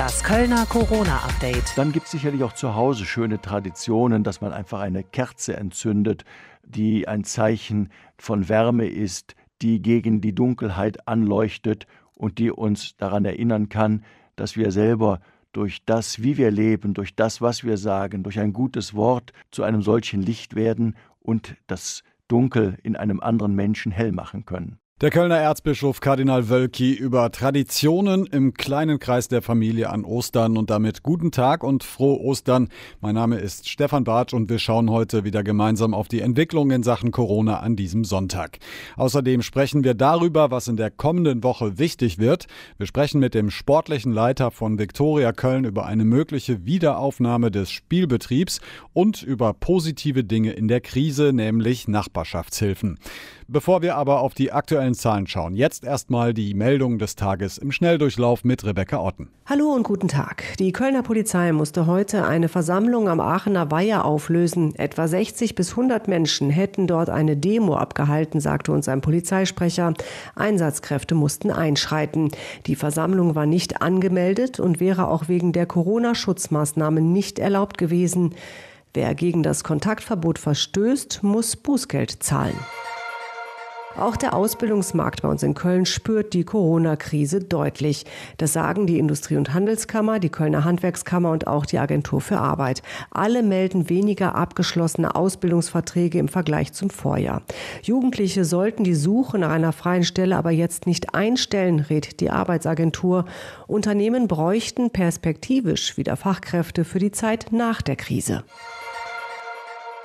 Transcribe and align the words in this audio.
Das 0.00 0.24
Kölner 0.24 0.64
Corona-Update. 0.64 1.76
Dann 1.76 1.92
gibt 1.92 2.06
es 2.06 2.12
sicherlich 2.12 2.42
auch 2.42 2.54
zu 2.54 2.74
Hause 2.74 3.04
schöne 3.04 3.38
Traditionen, 3.38 4.24
dass 4.24 4.40
man 4.40 4.50
einfach 4.50 4.80
eine 4.80 5.04
Kerze 5.04 5.58
entzündet, 5.58 6.24
die 6.64 7.06
ein 7.06 7.22
Zeichen 7.22 7.90
von 8.16 8.48
Wärme 8.48 8.86
ist, 8.86 9.34
die 9.60 9.82
gegen 9.82 10.22
die 10.22 10.34
Dunkelheit 10.34 11.06
anleuchtet 11.06 11.86
und 12.14 12.38
die 12.38 12.50
uns 12.50 12.96
daran 12.96 13.26
erinnern 13.26 13.68
kann, 13.68 14.02
dass 14.36 14.56
wir 14.56 14.70
selber 14.72 15.20
durch 15.52 15.84
das, 15.84 16.22
wie 16.22 16.38
wir 16.38 16.50
leben, 16.50 16.94
durch 16.94 17.14
das, 17.14 17.42
was 17.42 17.62
wir 17.62 17.76
sagen, 17.76 18.22
durch 18.22 18.40
ein 18.40 18.54
gutes 18.54 18.94
Wort 18.94 19.34
zu 19.50 19.64
einem 19.64 19.82
solchen 19.82 20.22
Licht 20.22 20.54
werden 20.54 20.96
und 21.18 21.56
das 21.66 22.04
Dunkel 22.26 22.78
in 22.82 22.96
einem 22.96 23.20
anderen 23.20 23.54
Menschen 23.54 23.92
hell 23.92 24.12
machen 24.12 24.46
können. 24.46 24.78
Der 25.00 25.08
Kölner 25.08 25.38
Erzbischof 25.38 26.00
Kardinal 26.00 26.50
Wölki 26.50 26.92
über 26.92 27.32
Traditionen 27.32 28.26
im 28.26 28.52
kleinen 28.52 28.98
Kreis 28.98 29.28
der 29.28 29.40
Familie 29.40 29.88
an 29.88 30.04
Ostern 30.04 30.58
und 30.58 30.68
damit 30.68 31.02
guten 31.02 31.30
Tag 31.30 31.64
und 31.64 31.84
frohe 31.84 32.20
Ostern. 32.20 32.68
Mein 33.00 33.14
Name 33.14 33.38
ist 33.38 33.66
Stefan 33.66 34.04
Bartsch 34.04 34.34
und 34.34 34.50
wir 34.50 34.58
schauen 34.58 34.90
heute 34.90 35.24
wieder 35.24 35.42
gemeinsam 35.42 35.94
auf 35.94 36.06
die 36.08 36.20
Entwicklung 36.20 36.70
in 36.70 36.82
Sachen 36.82 37.12
Corona 37.12 37.60
an 37.60 37.76
diesem 37.76 38.04
Sonntag. 38.04 38.58
Außerdem 38.96 39.40
sprechen 39.40 39.84
wir 39.84 39.94
darüber, 39.94 40.50
was 40.50 40.68
in 40.68 40.76
der 40.76 40.90
kommenden 40.90 41.42
Woche 41.42 41.78
wichtig 41.78 42.18
wird. 42.18 42.46
Wir 42.76 42.86
sprechen 42.86 43.20
mit 43.20 43.32
dem 43.32 43.50
sportlichen 43.50 44.12
Leiter 44.12 44.50
von 44.50 44.78
Viktoria 44.78 45.32
Köln 45.32 45.64
über 45.64 45.86
eine 45.86 46.04
mögliche 46.04 46.66
Wiederaufnahme 46.66 47.50
des 47.50 47.70
Spielbetriebs 47.70 48.60
und 48.92 49.22
über 49.22 49.54
positive 49.54 50.24
Dinge 50.24 50.52
in 50.52 50.68
der 50.68 50.82
Krise, 50.82 51.32
nämlich 51.32 51.88
Nachbarschaftshilfen. 51.88 52.98
Bevor 53.52 53.82
wir 53.82 53.96
aber 53.96 54.20
auf 54.20 54.34
die 54.34 54.52
aktuellen 54.52 54.89
Zahlen 54.94 55.26
schauen, 55.26 55.54
jetzt 55.54 55.84
erstmal 55.84 56.34
die 56.34 56.54
Meldung 56.54 56.98
des 56.98 57.16
Tages 57.16 57.58
im 57.58 57.72
Schnelldurchlauf 57.72 58.44
mit 58.44 58.64
Rebecca 58.64 59.00
Otten. 59.00 59.28
Hallo 59.46 59.72
und 59.72 59.82
guten 59.82 60.08
Tag. 60.08 60.44
Die 60.58 60.72
Kölner 60.72 61.02
Polizei 61.02 61.52
musste 61.52 61.86
heute 61.86 62.26
eine 62.26 62.48
Versammlung 62.48 63.08
am 63.08 63.20
Aachener 63.20 63.70
Weiher 63.70 64.04
auflösen. 64.04 64.74
Etwa 64.76 65.08
60 65.08 65.54
bis 65.54 65.70
100 65.70 66.08
Menschen 66.08 66.50
hätten 66.50 66.86
dort 66.86 67.10
eine 67.10 67.36
Demo 67.36 67.76
abgehalten, 67.76 68.40
sagte 68.40 68.72
uns 68.72 68.88
ein 68.88 69.00
Polizeisprecher. 69.00 69.94
Einsatzkräfte 70.34 71.14
mussten 71.14 71.50
einschreiten. 71.50 72.30
Die 72.66 72.76
Versammlung 72.76 73.34
war 73.34 73.46
nicht 73.46 73.82
angemeldet 73.82 74.60
und 74.60 74.80
wäre 74.80 75.08
auch 75.08 75.28
wegen 75.28 75.52
der 75.52 75.66
Corona-Schutzmaßnahmen 75.66 77.12
nicht 77.12 77.38
erlaubt 77.38 77.78
gewesen. 77.78 78.34
Wer 78.92 79.14
gegen 79.14 79.44
das 79.44 79.62
Kontaktverbot 79.62 80.38
verstößt, 80.38 81.22
muss 81.22 81.54
Bußgeld 81.54 82.22
zahlen. 82.22 82.56
Auch 83.96 84.16
der 84.16 84.34
Ausbildungsmarkt 84.34 85.22
bei 85.22 85.28
uns 85.28 85.42
in 85.42 85.54
Köln 85.54 85.84
spürt 85.84 86.32
die 86.32 86.44
Corona-Krise 86.44 87.40
deutlich. 87.40 88.06
Das 88.38 88.52
sagen 88.52 88.86
die 88.86 89.00
Industrie- 89.00 89.36
und 89.36 89.52
Handelskammer, 89.52 90.20
die 90.20 90.28
Kölner 90.28 90.62
Handwerkskammer 90.64 91.32
und 91.32 91.48
auch 91.48 91.66
die 91.66 91.78
Agentur 91.78 92.20
für 92.20 92.38
Arbeit. 92.38 92.82
Alle 93.10 93.42
melden 93.42 93.88
weniger 93.88 94.36
abgeschlossene 94.36 95.16
Ausbildungsverträge 95.16 96.18
im 96.18 96.28
Vergleich 96.28 96.72
zum 96.72 96.88
Vorjahr. 96.88 97.42
Jugendliche 97.82 98.44
sollten 98.44 98.84
die 98.84 98.94
Suche 98.94 99.38
nach 99.38 99.50
einer 99.50 99.72
freien 99.72 100.04
Stelle 100.04 100.36
aber 100.36 100.52
jetzt 100.52 100.86
nicht 100.86 101.14
einstellen, 101.14 101.80
rät 101.80 102.20
die 102.20 102.30
Arbeitsagentur. 102.30 103.24
Unternehmen 103.66 104.28
bräuchten 104.28 104.90
perspektivisch 104.90 105.96
wieder 105.96 106.16
Fachkräfte 106.16 106.84
für 106.84 107.00
die 107.00 107.10
Zeit 107.10 107.46
nach 107.50 107.82
der 107.82 107.96
Krise. 107.96 108.44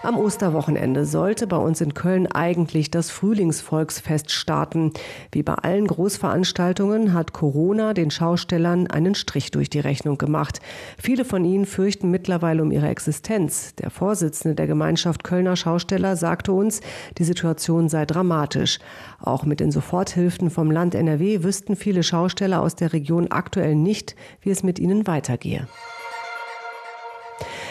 Am 0.05 0.19
Osterwochenende 0.19 1.03
sollte 1.03 1.47
bei 1.47 1.57
uns 1.57 1.81
in 1.81 1.95
Köln 1.95 2.27
eigentlich 2.27 2.91
das 2.91 3.09
Frühlingsvolksfest 3.09 4.31
starten. 4.31 4.91
Wie 5.31 5.41
bei 5.41 5.55
allen 5.55 5.87
Großveranstaltungen 5.87 7.13
hat 7.13 7.33
Corona 7.33 7.95
den 7.95 8.11
Schaustellern 8.11 8.85
einen 8.85 9.15
Strich 9.15 9.49
durch 9.49 9.67
die 9.67 9.79
Rechnung 9.79 10.19
gemacht. 10.19 10.59
Viele 10.99 11.25
von 11.25 11.43
ihnen 11.43 11.65
fürchten 11.65 12.11
mittlerweile 12.11 12.61
um 12.61 12.71
ihre 12.71 12.87
Existenz. 12.87 13.73
Der 13.77 13.89
Vorsitzende 13.89 14.53
der 14.53 14.67
Gemeinschaft 14.67 15.23
Kölner 15.23 15.55
Schausteller 15.55 16.15
sagte 16.15 16.51
uns, 16.51 16.81
die 17.17 17.23
Situation 17.23 17.89
sei 17.89 18.05
dramatisch. 18.05 18.77
Auch 19.19 19.43
mit 19.43 19.59
den 19.59 19.71
Soforthilfen 19.71 20.51
vom 20.51 20.69
Land 20.69 20.93
NRW 20.93 21.41
wüssten 21.41 21.75
viele 21.75 22.03
Schausteller 22.03 22.61
aus 22.61 22.75
der 22.75 22.93
Region 22.93 23.31
aktuell 23.31 23.73
nicht, 23.73 24.15
wie 24.41 24.51
es 24.51 24.61
mit 24.61 24.77
ihnen 24.77 25.07
weitergehe. 25.07 25.67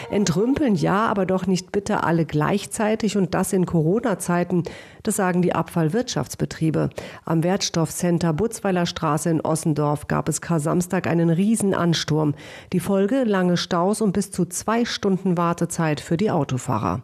Entrümpeln 0.09 0.75
ja, 0.75 1.07
aber 1.07 1.25
doch 1.25 1.47
nicht 1.47 1.71
bitte 1.71 2.03
alle 2.03 2.25
gleichzeitig 2.25 3.17
und 3.17 3.33
das 3.33 3.53
in 3.53 3.65
Corona-Zeiten. 3.65 4.63
Das 5.03 5.15
sagen 5.15 5.41
die 5.41 5.53
Abfallwirtschaftsbetriebe. 5.53 6.89
Am 7.25 7.43
Wertstoffcenter 7.43 8.33
Butzweiler 8.33 8.85
Straße 8.85 9.29
in 9.29 9.41
Ossendorf 9.41 10.07
gab 10.07 10.29
es 10.29 10.41
kar 10.41 10.59
Samstag 10.59 11.07
einen 11.07 11.29
Riesenansturm. 11.29 12.35
Die 12.73 12.79
Folge 12.79 13.23
lange 13.23 13.57
Staus 13.57 14.01
und 14.01 14.13
bis 14.13 14.31
zu 14.31 14.45
zwei 14.45 14.85
Stunden 14.85 15.37
Wartezeit 15.37 15.99
für 15.99 16.17
die 16.17 16.31
Autofahrer. 16.31 17.01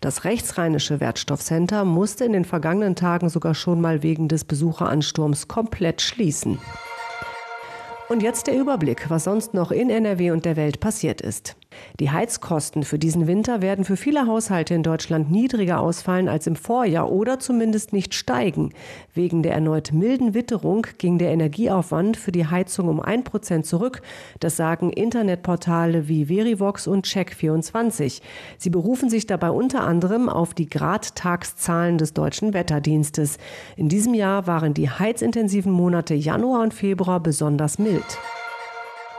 Das 0.00 0.24
rechtsrheinische 0.24 1.00
Wertstoffcenter 1.00 1.84
musste 1.84 2.24
in 2.24 2.32
den 2.32 2.44
vergangenen 2.44 2.96
Tagen 2.96 3.28
sogar 3.28 3.54
schon 3.54 3.80
mal 3.80 4.02
wegen 4.02 4.28
des 4.28 4.44
Besucheransturms 4.44 5.48
komplett 5.48 6.02
schließen. 6.02 6.58
Und 8.12 8.22
jetzt 8.22 8.46
der 8.46 8.58
Überblick, 8.58 9.08
was 9.08 9.24
sonst 9.24 9.54
noch 9.54 9.70
in 9.70 9.88
NRW 9.88 10.32
und 10.32 10.44
der 10.44 10.56
Welt 10.56 10.80
passiert 10.80 11.22
ist. 11.22 11.56
Die 12.00 12.10
Heizkosten 12.10 12.82
für 12.82 12.98
diesen 12.98 13.26
Winter 13.26 13.62
werden 13.62 13.84
für 13.84 13.96
viele 13.96 14.26
Haushalte 14.26 14.74
in 14.74 14.82
Deutschland 14.82 15.30
niedriger 15.30 15.80
ausfallen 15.80 16.28
als 16.28 16.46
im 16.46 16.56
Vorjahr 16.56 17.10
oder 17.10 17.38
zumindest 17.38 17.92
nicht 17.92 18.14
steigen. 18.14 18.74
Wegen 19.14 19.42
der 19.42 19.54
erneut 19.54 19.92
milden 19.92 20.34
Witterung 20.34 20.86
ging 20.98 21.18
der 21.18 21.30
Energieaufwand 21.30 22.16
für 22.16 22.32
die 22.32 22.46
Heizung 22.46 22.88
um 22.88 23.00
ein 23.00 23.24
Prozent 23.24 23.66
zurück. 23.66 24.02
Das 24.40 24.56
sagen 24.56 24.90
Internetportale 24.90 26.08
wie 26.08 26.26
Verivox 26.26 26.86
und 26.86 27.06
Check24. 27.06 28.20
Sie 28.58 28.70
berufen 28.70 29.10
sich 29.10 29.26
dabei 29.26 29.50
unter 29.50 29.82
anderem 29.82 30.28
auf 30.28 30.54
die 30.54 30.68
Gradtagszahlen 30.68 31.98
des 31.98 32.12
deutschen 32.14 32.54
Wetterdienstes. 32.54 33.38
In 33.76 33.88
diesem 33.88 34.14
Jahr 34.14 34.46
waren 34.46 34.74
die 34.74 34.90
heizintensiven 34.90 35.72
Monate 35.72 36.14
Januar 36.14 36.62
und 36.62 36.74
Februar 36.74 37.20
besonders 37.20 37.78
mild. 37.78 38.01
Welt. 38.02 38.18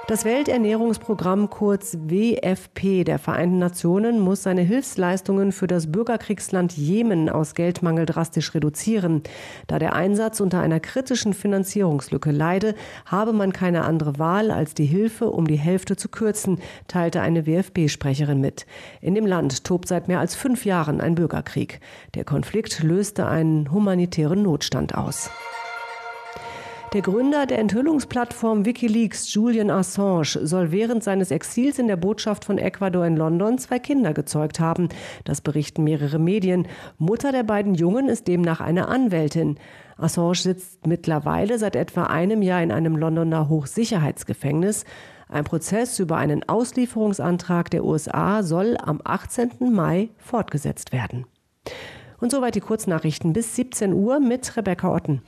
Das 0.05 0.25
Welternährungsprogramm 0.25 1.49
kurz 1.49 1.97
WFP 1.97 3.05
der 3.05 3.19
Vereinten 3.19 3.57
Nationen 3.57 4.19
muss 4.19 4.43
seine 4.43 4.61
Hilfsleistungen 4.61 5.53
für 5.53 5.65
das 5.65 5.93
Bürgerkriegsland 5.93 6.73
Jemen 6.73 7.29
aus 7.29 7.53
Geldmangel 7.53 8.05
drastisch 8.05 8.53
reduzieren. 8.53 9.23
Da 9.67 9.79
der 9.79 9.93
Einsatz 9.93 10.41
unter 10.41 10.59
einer 10.59 10.81
kritischen 10.81 11.33
Finanzierungslücke 11.33 12.31
leide, 12.31 12.75
habe 13.05 13.31
man 13.31 13.53
keine 13.53 13.85
andere 13.85 14.19
Wahl, 14.19 14.51
als 14.51 14.73
die 14.73 14.85
Hilfe 14.85 15.29
um 15.29 15.47
die 15.47 15.55
Hälfte 15.55 15.95
zu 15.95 16.09
kürzen, 16.09 16.59
teilte 16.89 17.21
eine 17.21 17.47
WFP-Sprecherin 17.47 18.41
mit. 18.41 18.65
In 18.99 19.15
dem 19.15 19.25
Land 19.25 19.63
tobt 19.63 19.87
seit 19.87 20.09
mehr 20.09 20.19
als 20.19 20.35
fünf 20.35 20.65
Jahren 20.65 20.99
ein 20.99 21.15
Bürgerkrieg. 21.15 21.79
Der 22.15 22.25
Konflikt 22.25 22.83
löste 22.83 23.25
einen 23.25 23.71
humanitären 23.71 24.43
Notstand 24.43 24.95
aus. 24.95 25.29
Der 26.93 27.01
Gründer 27.01 27.47
der 27.47 27.57
Enthüllungsplattform 27.57 28.65
Wikileaks, 28.65 29.33
Julian 29.33 29.71
Assange, 29.71 30.37
soll 30.43 30.71
während 30.71 31.03
seines 31.03 31.31
Exils 31.31 31.79
in 31.79 31.87
der 31.87 31.95
Botschaft 31.95 32.45
von 32.45 32.59
Ecuador 32.59 33.03
in 33.07 33.17
London 33.17 33.57
zwei 33.57 33.79
Kinder 33.79 34.13
gezeugt 34.13 34.59
haben. 34.59 34.89
Das 35.23 35.41
berichten 35.41 35.83
mehrere 35.83 36.19
Medien. 36.19 36.67
Mutter 36.99 37.31
der 37.31 37.41
beiden 37.41 37.73
Jungen 37.73 38.09
ist 38.09 38.27
demnach 38.27 38.61
eine 38.61 38.89
Anwältin. 38.89 39.57
Assange 39.97 40.35
sitzt 40.35 40.85
mittlerweile 40.85 41.57
seit 41.57 41.75
etwa 41.75 42.03
einem 42.03 42.43
Jahr 42.43 42.61
in 42.61 42.71
einem 42.71 42.95
Londoner 42.95 43.49
Hochsicherheitsgefängnis. 43.49 44.85
Ein 45.29 45.45
Prozess 45.45 45.97
über 45.97 46.17
einen 46.17 46.47
Auslieferungsantrag 46.47 47.71
der 47.71 47.85
USA 47.85 48.43
soll 48.43 48.77
am 48.77 49.01
18. 49.03 49.73
Mai 49.73 50.09
fortgesetzt 50.19 50.91
werden. 50.91 51.25
Und 52.19 52.31
soweit 52.31 52.53
die 52.53 52.61
Kurznachrichten 52.61 53.33
bis 53.33 53.55
17 53.55 53.93
Uhr 53.93 54.19
mit 54.19 54.55
Rebecca 54.55 54.93
Otten. 54.93 55.23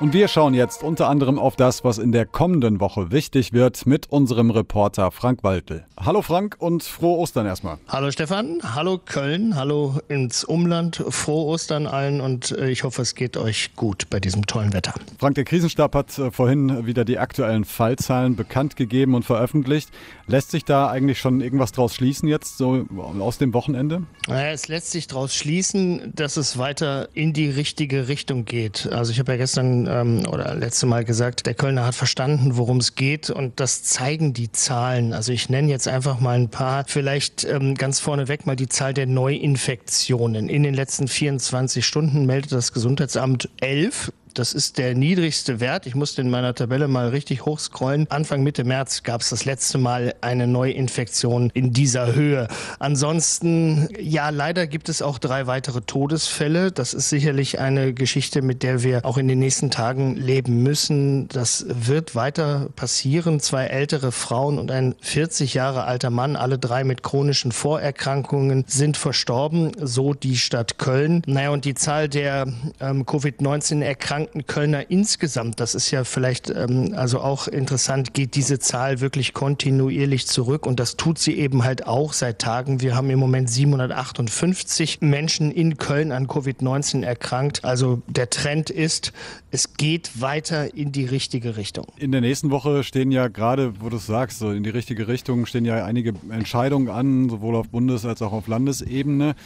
Und 0.00 0.12
wir 0.12 0.26
schauen 0.26 0.54
jetzt 0.54 0.82
unter 0.82 1.08
anderem 1.08 1.38
auf 1.38 1.54
das, 1.54 1.84
was 1.84 1.98
in 1.98 2.10
der 2.10 2.26
kommenden 2.26 2.80
Woche 2.80 3.12
wichtig 3.12 3.52
wird, 3.52 3.86
mit 3.86 4.10
unserem 4.10 4.50
Reporter 4.50 5.12
Frank 5.12 5.44
Waltel. 5.44 5.84
Hallo 5.96 6.20
Frank 6.20 6.56
und 6.58 6.82
frohe 6.82 7.18
Ostern 7.18 7.46
erstmal. 7.46 7.78
Hallo 7.86 8.10
Stefan, 8.10 8.58
hallo 8.74 8.98
Köln, 8.98 9.54
hallo 9.54 10.00
ins 10.08 10.42
Umland, 10.42 10.96
frohe 11.10 11.44
Ostern 11.44 11.86
allen 11.86 12.20
und 12.20 12.50
äh, 12.50 12.70
ich 12.70 12.82
hoffe, 12.82 13.02
es 13.02 13.14
geht 13.14 13.36
euch 13.36 13.76
gut 13.76 14.10
bei 14.10 14.18
diesem 14.18 14.44
tollen 14.46 14.72
Wetter. 14.72 14.94
Frank, 15.20 15.36
der 15.36 15.44
Krisenstab 15.44 15.94
hat 15.94 16.18
äh, 16.18 16.32
vorhin 16.32 16.86
wieder 16.86 17.04
die 17.04 17.20
aktuellen 17.20 17.64
Fallzahlen 17.64 18.34
bekannt 18.34 18.74
gegeben 18.74 19.14
und 19.14 19.24
veröffentlicht. 19.24 19.90
Lässt 20.26 20.50
sich 20.50 20.64
da 20.64 20.88
eigentlich 20.88 21.20
schon 21.20 21.40
irgendwas 21.40 21.70
draus 21.70 21.94
schließen 21.94 22.28
jetzt, 22.28 22.58
so 22.58 22.84
aus 23.20 23.38
dem 23.38 23.54
Wochenende? 23.54 24.02
Es 24.28 24.66
lässt 24.66 24.90
sich 24.90 25.06
draus 25.06 25.32
schließen, 25.34 26.12
dass 26.16 26.36
es 26.36 26.58
weiter 26.58 27.08
in 27.14 27.32
die 27.32 27.48
richtige 27.48 28.08
Richtung 28.08 28.44
geht. 28.44 28.88
Also 28.90 29.12
ich 29.12 29.20
habe 29.20 29.32
ja 29.32 29.38
gestern 29.38 29.83
ähm, 29.90 30.26
oder 30.28 30.54
letzte 30.54 30.86
Mal 30.86 31.04
gesagt, 31.04 31.46
der 31.46 31.54
Kölner 31.54 31.86
hat 31.86 31.94
verstanden, 31.94 32.56
worum 32.56 32.78
es 32.78 32.94
geht 32.94 33.30
und 33.30 33.60
das 33.60 33.82
zeigen 33.82 34.32
die 34.32 34.52
Zahlen. 34.52 35.12
Also 35.12 35.32
ich 35.32 35.48
nenne 35.48 35.70
jetzt 35.70 35.88
einfach 35.88 36.20
mal 36.20 36.36
ein 36.38 36.48
paar, 36.48 36.84
vielleicht 36.86 37.44
ähm, 37.44 37.74
ganz 37.74 38.00
vorneweg 38.00 38.46
mal 38.46 38.56
die 38.56 38.68
Zahl 38.68 38.94
der 38.94 39.06
Neuinfektionen. 39.06 40.48
In 40.48 40.62
den 40.62 40.74
letzten 40.74 41.08
24 41.08 41.86
Stunden 41.86 42.26
meldet 42.26 42.52
das 42.52 42.72
Gesundheitsamt 42.72 43.48
elf 43.60 44.12
Das 44.34 44.52
ist 44.52 44.78
der 44.78 44.96
niedrigste 44.96 45.60
Wert. 45.60 45.86
Ich 45.86 45.94
musste 45.94 46.20
in 46.20 46.28
meiner 46.28 46.54
Tabelle 46.54 46.88
mal 46.88 47.08
richtig 47.08 47.46
hochscrollen. 47.46 48.10
Anfang 48.10 48.42
Mitte 48.42 48.64
März 48.64 49.04
gab 49.04 49.20
es 49.20 49.30
das 49.30 49.44
letzte 49.44 49.78
Mal 49.78 50.14
eine 50.22 50.48
Neuinfektion 50.48 51.50
in 51.54 51.72
dieser 51.72 52.14
Höhe. 52.16 52.48
Ansonsten, 52.80 53.88
ja, 53.98 54.30
leider 54.30 54.66
gibt 54.66 54.88
es 54.88 55.02
auch 55.02 55.18
drei 55.18 55.46
weitere 55.46 55.82
Todesfälle. 55.82 56.72
Das 56.72 56.94
ist 56.94 57.10
sicherlich 57.10 57.60
eine 57.60 57.94
Geschichte, 57.94 58.42
mit 58.42 58.64
der 58.64 58.82
wir 58.82 59.04
auch 59.04 59.18
in 59.18 59.28
den 59.28 59.38
nächsten 59.38 59.70
Tagen 59.70 60.16
leben 60.16 60.64
müssen. 60.64 61.28
Das 61.28 61.64
wird 61.68 62.16
weiter 62.16 62.70
passieren. 62.74 63.38
Zwei 63.38 63.66
ältere 63.66 64.10
Frauen 64.10 64.58
und 64.58 64.72
ein 64.72 64.96
40 65.00 65.54
Jahre 65.54 65.84
alter 65.84 66.10
Mann, 66.10 66.34
alle 66.34 66.58
drei 66.58 66.82
mit 66.82 67.04
chronischen 67.04 67.52
Vorerkrankungen, 67.52 68.64
sind 68.66 68.96
verstorben. 68.96 69.70
So 69.80 70.12
die 70.12 70.36
Stadt 70.36 70.78
Köln. 70.78 71.22
Naja, 71.26 71.50
und 71.50 71.64
die 71.64 71.74
Zahl 71.74 72.08
der 72.08 72.48
ähm, 72.80 73.04
Covid-19 73.04 73.80
erkrankten 74.24 74.46
Kölner 74.46 74.90
insgesamt, 74.90 75.60
das 75.60 75.74
ist 75.74 75.90
ja 75.90 76.04
vielleicht 76.04 76.50
ähm, 76.50 76.94
also 76.96 77.20
auch 77.20 77.48
interessant, 77.48 78.14
geht 78.14 78.34
diese 78.34 78.58
Zahl 78.58 79.00
wirklich 79.00 79.34
kontinuierlich 79.34 80.26
zurück. 80.26 80.66
Und 80.66 80.80
das 80.80 80.96
tut 80.96 81.18
sie 81.18 81.38
eben 81.38 81.64
halt 81.64 81.86
auch 81.86 82.12
seit 82.12 82.38
Tagen. 82.38 82.80
Wir 82.80 82.96
haben 82.96 83.10
im 83.10 83.18
Moment 83.18 83.50
758 83.50 85.00
Menschen 85.00 85.50
in 85.50 85.76
Köln 85.76 86.12
an 86.12 86.26
Covid-19 86.26 87.04
erkrankt. 87.04 87.64
Also 87.64 88.02
der 88.06 88.30
Trend 88.30 88.70
ist, 88.70 89.12
es 89.54 89.74
geht 89.74 90.20
weiter 90.20 90.74
in 90.74 90.90
die 90.90 91.04
richtige 91.04 91.56
Richtung. 91.56 91.86
In 91.96 92.10
der 92.10 92.20
nächsten 92.20 92.50
Woche 92.50 92.82
stehen 92.82 93.12
ja 93.12 93.28
gerade, 93.28 93.80
wo 93.80 93.88
du 93.88 93.98
es 93.98 94.06
sagst, 94.06 94.40
so 94.40 94.50
in 94.50 94.64
die 94.64 94.70
richtige 94.70 95.06
Richtung 95.06 95.46
stehen 95.46 95.64
ja 95.64 95.84
einige 95.84 96.12
Entscheidungen 96.28 96.88
an, 96.88 97.30
sowohl 97.30 97.54
auf 97.54 97.68
Bundes- 97.68 98.04
als 98.04 98.20
auch 98.20 98.32
auf 98.32 98.48
Landesebene. 98.48 99.36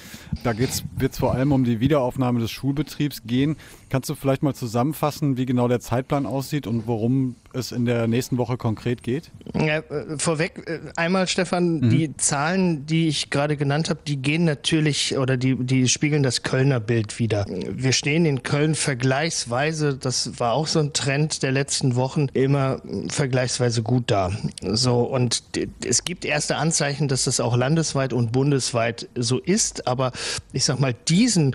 Da 0.45 0.57
wird 0.57 0.71
es 1.13 1.19
vor 1.19 1.35
allem 1.35 1.53
um 1.53 1.65
die 1.65 1.81
Wiederaufnahme 1.81 2.41
des 2.41 2.51
Schulbetriebs 2.51 3.25
gehen. 3.27 3.57
Kannst 3.91 4.09
du 4.09 4.15
vielleicht 4.15 4.43
mal 4.43 4.55
zusammenfassen, 4.55 5.37
wie 5.37 5.45
genau 5.45 5.69
der 5.69 5.81
Zeitplan 5.81 6.25
aussieht 6.25 6.67
und 6.67 6.87
worum 6.87 7.35
es 7.59 7.73
in 7.73 7.85
der 7.85 8.07
nächsten 8.07 8.39
Woche 8.39 8.57
konkret 8.57 9.03
geht? 9.03 9.31
Ja, 9.55 9.79
äh, 9.79 10.19
vorweg 10.19 10.63
äh, 10.67 10.81
einmal, 10.97 11.27
Stefan, 11.29 11.81
mhm. 11.81 11.91
die 11.91 12.17
Zahlen, 12.17 12.87
die 12.87 13.09
ich 13.09 13.31
gerade 13.31 13.57
genannt 13.57 13.91
habe, 13.91 14.01
die 14.07 14.17
gehen 14.17 14.45
natürlich 14.45 15.17
oder 15.19 15.37
die, 15.37 15.57
die 15.57 15.89
spiegeln 15.89 16.23
das 16.23 16.43
Kölner 16.43 16.81
Bild 16.81 17.19
wieder. 17.19 17.47
Wir 17.49 17.93
stehen 17.93 18.25
in 18.25 18.43
Köln 18.43 18.75
vergleichsweise, 18.75 19.97
das 19.97 20.39
war 20.39 20.53
auch 20.53 20.67
so 20.67 20.79
ein 20.79 20.93
Trend 20.93 21.43
der 21.43 21.53
letzten 21.53 21.97
Wochen, 21.97 22.29
immer 22.33 22.81
vergleichsweise 23.09 23.83
gut 23.83 24.05
da. 24.11 24.31
So, 24.63 25.01
und 25.01 25.43
es 25.85 26.05
gibt 26.05 26.25
erste 26.25 26.57
Anzeichen, 26.57 27.09
dass 27.09 27.25
das 27.25 27.41
auch 27.41 27.57
landesweit 27.57 28.13
und 28.13 28.33
bundesweit 28.33 29.09
so 29.15 29.39
ist, 29.39 29.87
aber 29.87 30.13
ich 30.53 30.65
sag 30.65 30.81
mal, 30.81 30.95
diesen 31.09 31.55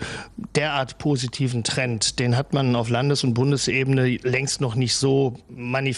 derart 0.54 0.98
positiven 0.98 1.64
Trend, 1.64 2.18
den 2.18 2.36
hat 2.36 2.52
man 2.52 2.76
auf 2.76 2.88
Landes- 2.88 3.24
und 3.24 3.34
Bundesebene 3.34 4.18
längst 4.22 4.60
noch 4.60 4.74
nicht 4.74 4.94
so 4.94 5.34
manifestiert. 5.48 5.93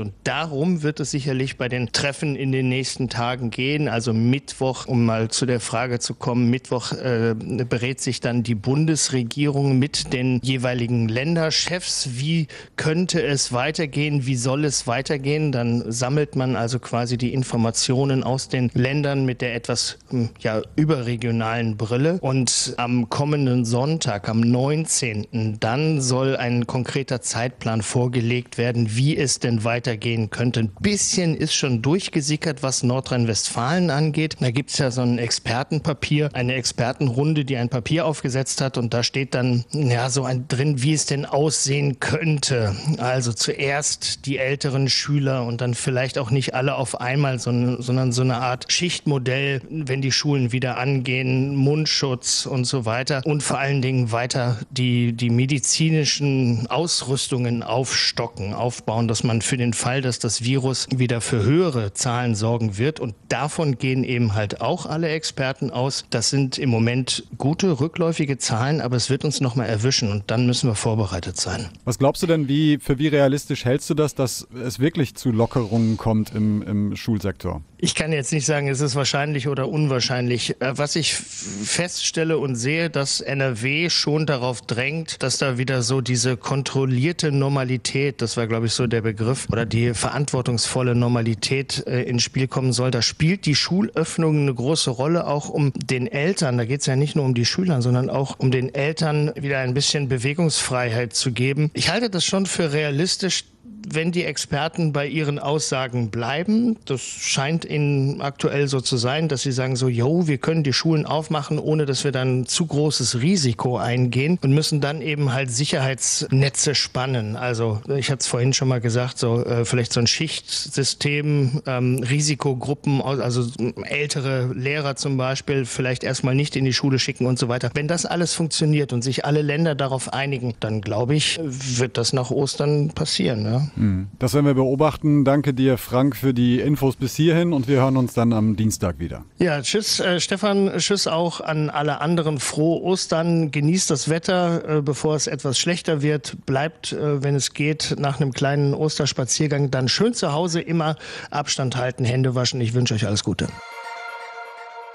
Und 0.00 0.12
darum 0.24 0.82
wird 0.82 1.00
es 1.00 1.10
sicherlich 1.10 1.56
bei 1.56 1.68
den 1.68 1.92
Treffen 1.92 2.36
in 2.36 2.52
den 2.52 2.68
nächsten 2.68 3.08
Tagen 3.08 3.50
gehen. 3.50 3.88
Also 3.88 4.12
Mittwoch, 4.12 4.86
um 4.86 5.04
mal 5.04 5.28
zu 5.30 5.46
der 5.46 5.60
Frage 5.60 5.98
zu 5.98 6.14
kommen, 6.14 6.50
Mittwoch 6.50 6.92
äh, 6.92 7.34
berät 7.34 8.00
sich 8.00 8.20
dann 8.20 8.42
die 8.42 8.54
Bundesregierung 8.54 9.78
mit 9.78 10.12
den 10.12 10.40
jeweiligen 10.42 11.08
Länderchefs. 11.08 12.10
Wie 12.12 12.46
könnte 12.76 13.22
es 13.22 13.52
weitergehen? 13.52 14.26
Wie 14.26 14.36
soll 14.36 14.64
es 14.64 14.86
weitergehen? 14.86 15.52
Dann 15.52 15.90
sammelt 15.90 16.36
man 16.36 16.56
also 16.56 16.78
quasi 16.78 17.18
die 17.18 17.32
Informationen 17.34 18.22
aus 18.22 18.48
den 18.48 18.70
Ländern 18.74 19.24
mit 19.24 19.40
der 19.40 19.54
etwas 19.54 19.98
hm, 20.10 20.30
ja, 20.40 20.62
überregionalen 20.76 21.76
Brille. 21.76 22.18
Und 22.20 22.74
am 22.76 23.08
kommenden 23.08 23.64
Sonntag, 23.64 24.28
am 24.28 24.40
19., 24.40 25.58
dann 25.60 26.00
soll 26.00 26.36
ein 26.36 26.66
konkreter 26.66 27.20
Zeitplan 27.20 27.82
vorgelegt 27.82 28.58
werden, 28.58 28.96
wie 28.96 29.16
es 29.22 29.38
denn 29.38 29.64
weitergehen 29.64 30.30
könnte. 30.30 30.60
Ein 30.60 30.72
bisschen 30.80 31.36
ist 31.36 31.54
schon 31.54 31.82
durchgesickert, 31.82 32.62
was 32.62 32.82
Nordrhein-Westfalen 32.82 33.90
angeht. 33.90 34.36
Da 34.40 34.50
gibt 34.50 34.70
es 34.70 34.78
ja 34.78 34.90
so 34.90 35.02
ein 35.02 35.18
Expertenpapier, 35.18 36.30
eine 36.32 36.54
Expertenrunde, 36.54 37.44
die 37.44 37.56
ein 37.56 37.68
Papier 37.68 38.06
aufgesetzt 38.06 38.60
hat 38.60 38.78
und 38.78 38.92
da 38.92 39.02
steht 39.02 39.34
dann 39.34 39.64
ja 39.72 40.10
so 40.10 40.24
ein 40.24 40.48
drin, 40.48 40.82
wie 40.82 40.92
es 40.92 41.06
denn 41.06 41.24
aussehen 41.24 42.00
könnte. 42.00 42.74
Also 42.98 43.32
zuerst 43.32 44.26
die 44.26 44.38
älteren 44.38 44.88
Schüler 44.88 45.44
und 45.46 45.60
dann 45.60 45.74
vielleicht 45.74 46.18
auch 46.18 46.30
nicht 46.30 46.54
alle 46.54 46.74
auf 46.74 47.00
einmal, 47.00 47.38
sondern, 47.38 47.80
sondern 47.80 48.12
so 48.12 48.22
eine 48.22 48.36
Art 48.36 48.72
Schichtmodell, 48.72 49.62
wenn 49.70 50.02
die 50.02 50.12
Schulen 50.12 50.52
wieder 50.52 50.78
angehen, 50.78 51.54
Mundschutz 51.54 52.46
und 52.46 52.64
so 52.64 52.84
weiter 52.84 53.22
und 53.24 53.42
vor 53.42 53.58
allen 53.58 53.82
Dingen 53.82 54.12
weiter 54.12 54.58
die, 54.70 55.12
die 55.12 55.30
medizinischen 55.30 56.66
Ausrüstungen 56.68 57.62
aufstocken, 57.62 58.54
aufbauen, 58.54 59.08
dass 59.12 59.24
man 59.24 59.42
für 59.42 59.58
den 59.58 59.74
Fall, 59.74 60.00
dass 60.00 60.20
das 60.20 60.42
Virus 60.42 60.86
wieder 60.90 61.20
für 61.20 61.42
höhere 61.42 61.92
Zahlen 61.92 62.34
sorgen 62.34 62.78
wird 62.78 62.98
und 62.98 63.14
davon 63.28 63.76
gehen 63.76 64.04
eben 64.04 64.34
halt 64.34 64.62
auch 64.62 64.86
alle 64.86 65.10
Experten 65.10 65.70
aus. 65.70 66.06
Das 66.08 66.30
sind 66.30 66.56
im 66.56 66.70
Moment 66.70 67.24
gute 67.36 67.78
rückläufige 67.78 68.38
Zahlen, 68.38 68.80
aber 68.80 68.96
es 68.96 69.10
wird 69.10 69.26
uns 69.26 69.42
noch 69.42 69.54
mal 69.54 69.66
erwischen 69.66 70.10
und 70.10 70.30
dann 70.30 70.46
müssen 70.46 70.70
wir 70.70 70.76
vorbereitet 70.76 71.38
sein. 71.38 71.68
Was 71.84 71.98
glaubst 71.98 72.22
du 72.22 72.26
denn, 72.26 72.48
wie 72.48 72.78
für 72.78 72.98
wie 72.98 73.08
realistisch 73.08 73.66
hältst 73.66 73.90
du 73.90 73.94
das, 73.94 74.14
dass 74.14 74.48
es 74.64 74.80
wirklich 74.80 75.14
zu 75.14 75.30
Lockerungen 75.30 75.98
kommt 75.98 76.34
im, 76.34 76.62
im 76.62 76.96
Schulsektor? 76.96 77.60
Ich 77.84 77.96
kann 77.96 78.12
jetzt 78.12 78.32
nicht 78.32 78.46
sagen, 78.46 78.68
es 78.68 78.80
ist 78.80 78.94
wahrscheinlich 78.94 79.48
oder 79.48 79.68
unwahrscheinlich. 79.68 80.58
Äh, 80.60 80.78
was 80.78 80.94
ich 80.94 81.14
feststelle 81.14 82.38
und 82.38 82.54
sehe, 82.54 82.88
dass 82.88 83.20
NRW 83.20 83.90
schon 83.90 84.24
darauf 84.24 84.62
drängt, 84.62 85.22
dass 85.22 85.36
da 85.36 85.58
wieder 85.58 85.82
so 85.82 86.00
diese 86.00 86.36
kontrollierte 86.36 87.30
Normalität, 87.30 88.22
das 88.22 88.36
war 88.36 88.46
glaube 88.46 88.66
ich 88.66 88.72
so 88.72 88.86
der 88.86 89.01
Begriff, 89.02 89.48
oder 89.50 89.66
die 89.66 89.94
verantwortungsvolle 89.94 90.94
Normalität 90.94 91.86
äh, 91.86 92.02
ins 92.02 92.22
Spiel 92.22 92.48
kommen 92.48 92.72
soll. 92.72 92.90
Da 92.90 93.02
spielt 93.02 93.46
die 93.46 93.54
Schulöffnung 93.54 94.40
eine 94.40 94.54
große 94.54 94.90
Rolle, 94.90 95.26
auch 95.26 95.48
um 95.48 95.72
den 95.74 96.06
Eltern, 96.06 96.58
da 96.58 96.64
geht 96.64 96.80
es 96.80 96.86
ja 96.86 96.96
nicht 96.96 97.16
nur 97.16 97.24
um 97.24 97.34
die 97.34 97.44
Schüler, 97.44 97.82
sondern 97.82 98.08
auch 98.08 98.38
um 98.38 98.50
den 98.50 98.74
Eltern 98.74 99.32
wieder 99.36 99.58
ein 99.58 99.74
bisschen 99.74 100.08
Bewegungsfreiheit 100.08 101.12
zu 101.14 101.32
geben. 101.32 101.70
Ich 101.74 101.90
halte 101.90 102.10
das 102.10 102.24
schon 102.24 102.46
für 102.46 102.72
realistisch, 102.72 103.44
wenn 103.88 104.12
die 104.12 104.24
Experten 104.24 104.92
bei 104.92 105.06
ihren 105.06 105.38
Aussagen 105.38 106.10
bleiben, 106.10 106.76
das 106.84 107.00
scheint 107.00 107.64
ihnen 107.64 108.20
aktuell 108.20 108.68
so 108.68 108.80
zu 108.80 108.96
sein, 108.96 109.28
dass 109.28 109.42
sie 109.42 109.52
sagen 109.52 109.76
so, 109.76 109.88
jo, 109.88 110.26
wir 110.26 110.38
können 110.38 110.62
die 110.62 110.72
Schulen 110.72 111.06
aufmachen, 111.06 111.58
ohne 111.58 111.86
dass 111.86 112.04
wir 112.04 112.12
dann 112.12 112.46
zu 112.46 112.66
großes 112.66 113.20
Risiko 113.20 113.78
eingehen 113.78 114.38
und 114.42 114.52
müssen 114.52 114.80
dann 114.80 115.02
eben 115.02 115.32
halt 115.32 115.50
Sicherheitsnetze 115.50 116.74
spannen. 116.74 117.36
Also 117.36 117.80
ich 117.96 118.10
hatte 118.10 118.20
es 118.20 118.26
vorhin 118.26 118.52
schon 118.52 118.68
mal 118.68 118.80
gesagt, 118.80 119.18
so 119.18 119.44
äh, 119.44 119.64
vielleicht 119.64 119.92
so 119.92 120.00
ein 120.00 120.06
Schichtsystem, 120.06 121.62
ähm, 121.66 122.02
Risikogruppen, 122.02 123.02
also 123.02 123.46
ältere 123.84 124.52
Lehrer 124.54 124.96
zum 124.96 125.16
Beispiel, 125.16 125.64
vielleicht 125.64 126.04
erstmal 126.04 126.34
nicht 126.34 126.56
in 126.56 126.64
die 126.64 126.72
Schule 126.72 126.98
schicken 126.98 127.26
und 127.26 127.38
so 127.38 127.48
weiter. 127.48 127.70
Wenn 127.74 127.88
das 127.88 128.06
alles 128.06 128.34
funktioniert 128.34 128.92
und 128.92 129.02
sich 129.02 129.24
alle 129.24 129.42
Länder 129.42 129.74
darauf 129.74 130.12
einigen, 130.12 130.54
dann 130.60 130.80
glaube 130.80 131.14
ich, 131.14 131.40
wird 131.42 131.98
das 131.98 132.12
nach 132.12 132.30
Ostern 132.30 132.88
passieren. 132.88 133.44
Ja? 133.44 133.68
Mhm. 133.76 134.08
Das 134.18 134.34
werden 134.34 134.46
wir 134.46 134.54
beobachten. 134.54 135.24
Danke 135.24 135.54
dir, 135.54 135.78
Frank, 135.78 136.16
für 136.16 136.34
die 136.34 136.60
Infos 136.60 136.96
bis 136.96 137.14
hierhin 137.14 137.52
und 137.52 137.68
wir 137.68 137.80
hören 137.80 137.96
uns 137.96 138.14
dann 138.14 138.32
am 138.32 138.56
Dienstag 138.56 138.98
wieder. 138.98 139.24
Ja, 139.38 139.60
tschüss, 139.62 140.00
äh, 140.00 140.20
Stefan. 140.20 140.70
Tschüss 140.78 141.06
auch 141.06 141.40
an 141.40 141.70
alle 141.70 142.00
anderen. 142.00 142.38
Frohe 142.38 142.82
Ostern. 142.82 143.50
Genießt 143.50 143.90
das 143.90 144.08
Wetter, 144.08 144.78
äh, 144.78 144.82
bevor 144.82 145.14
es 145.14 145.26
etwas 145.26 145.58
schlechter 145.58 146.02
wird. 146.02 146.44
Bleibt, 146.46 146.92
äh, 146.92 147.22
wenn 147.22 147.34
es 147.34 147.54
geht, 147.54 147.96
nach 147.98 148.20
einem 148.20 148.32
kleinen 148.32 148.74
Osterspaziergang 148.74 149.70
dann 149.70 149.88
schön 149.88 150.14
zu 150.14 150.32
Hause. 150.32 150.60
Immer 150.60 150.96
Abstand 151.30 151.76
halten, 151.76 152.04
Hände 152.04 152.34
waschen. 152.34 152.60
Ich 152.60 152.74
wünsche 152.74 152.94
euch 152.94 153.06
alles 153.06 153.24
Gute. 153.24 153.48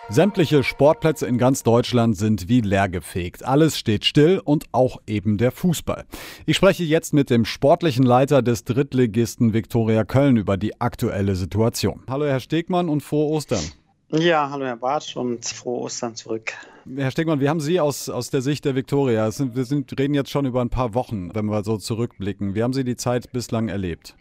Sämtliche 0.09 0.63
Sportplätze 0.63 1.27
in 1.27 1.37
ganz 1.37 1.63
Deutschland 1.63 2.15
sind 2.15 2.47
wie 2.47 2.61
leergefegt. 2.61 3.43
Alles 3.43 3.77
steht 3.77 4.05
still 4.05 4.41
und 4.41 4.63
auch 4.71 5.01
eben 5.05 5.37
der 5.37 5.51
Fußball. 5.51 6.05
Ich 6.45 6.55
spreche 6.55 6.85
jetzt 6.85 7.13
mit 7.13 7.29
dem 7.29 7.43
sportlichen 7.43 8.05
Leiter 8.05 8.41
des 8.41 8.63
Drittligisten 8.63 9.51
Viktoria 9.51 10.05
Köln 10.05 10.37
über 10.37 10.55
die 10.55 10.79
aktuelle 10.79 11.35
Situation. 11.35 12.03
Hallo 12.09 12.25
Herr 12.25 12.39
Stegmann 12.39 12.87
und 12.87 13.03
frohe 13.03 13.29
Ostern. 13.29 13.63
Ja, 14.09 14.49
hallo 14.49 14.65
Herr 14.65 14.77
Bartsch 14.77 15.17
und 15.17 15.43
frohe 15.45 15.81
Ostern 15.81 16.15
zurück. 16.15 16.53
Herr 16.95 17.11
Stegmann, 17.11 17.41
wie 17.41 17.49
haben 17.49 17.59
Sie 17.59 17.81
aus, 17.81 18.07
aus 18.07 18.29
der 18.29 18.41
Sicht 18.41 18.63
der 18.63 18.75
Viktoria, 18.75 19.29
wir 19.37 19.65
sind, 19.65 19.99
reden 19.99 20.13
jetzt 20.13 20.29
schon 20.29 20.45
über 20.45 20.61
ein 20.61 20.69
paar 20.69 20.93
Wochen, 20.93 21.35
wenn 21.35 21.47
wir 21.47 21.65
so 21.65 21.75
zurückblicken, 21.75 22.55
wie 22.55 22.63
haben 22.63 22.71
Sie 22.71 22.85
die 22.85 22.95
Zeit 22.95 23.33
bislang 23.33 23.67
erlebt? 23.67 24.15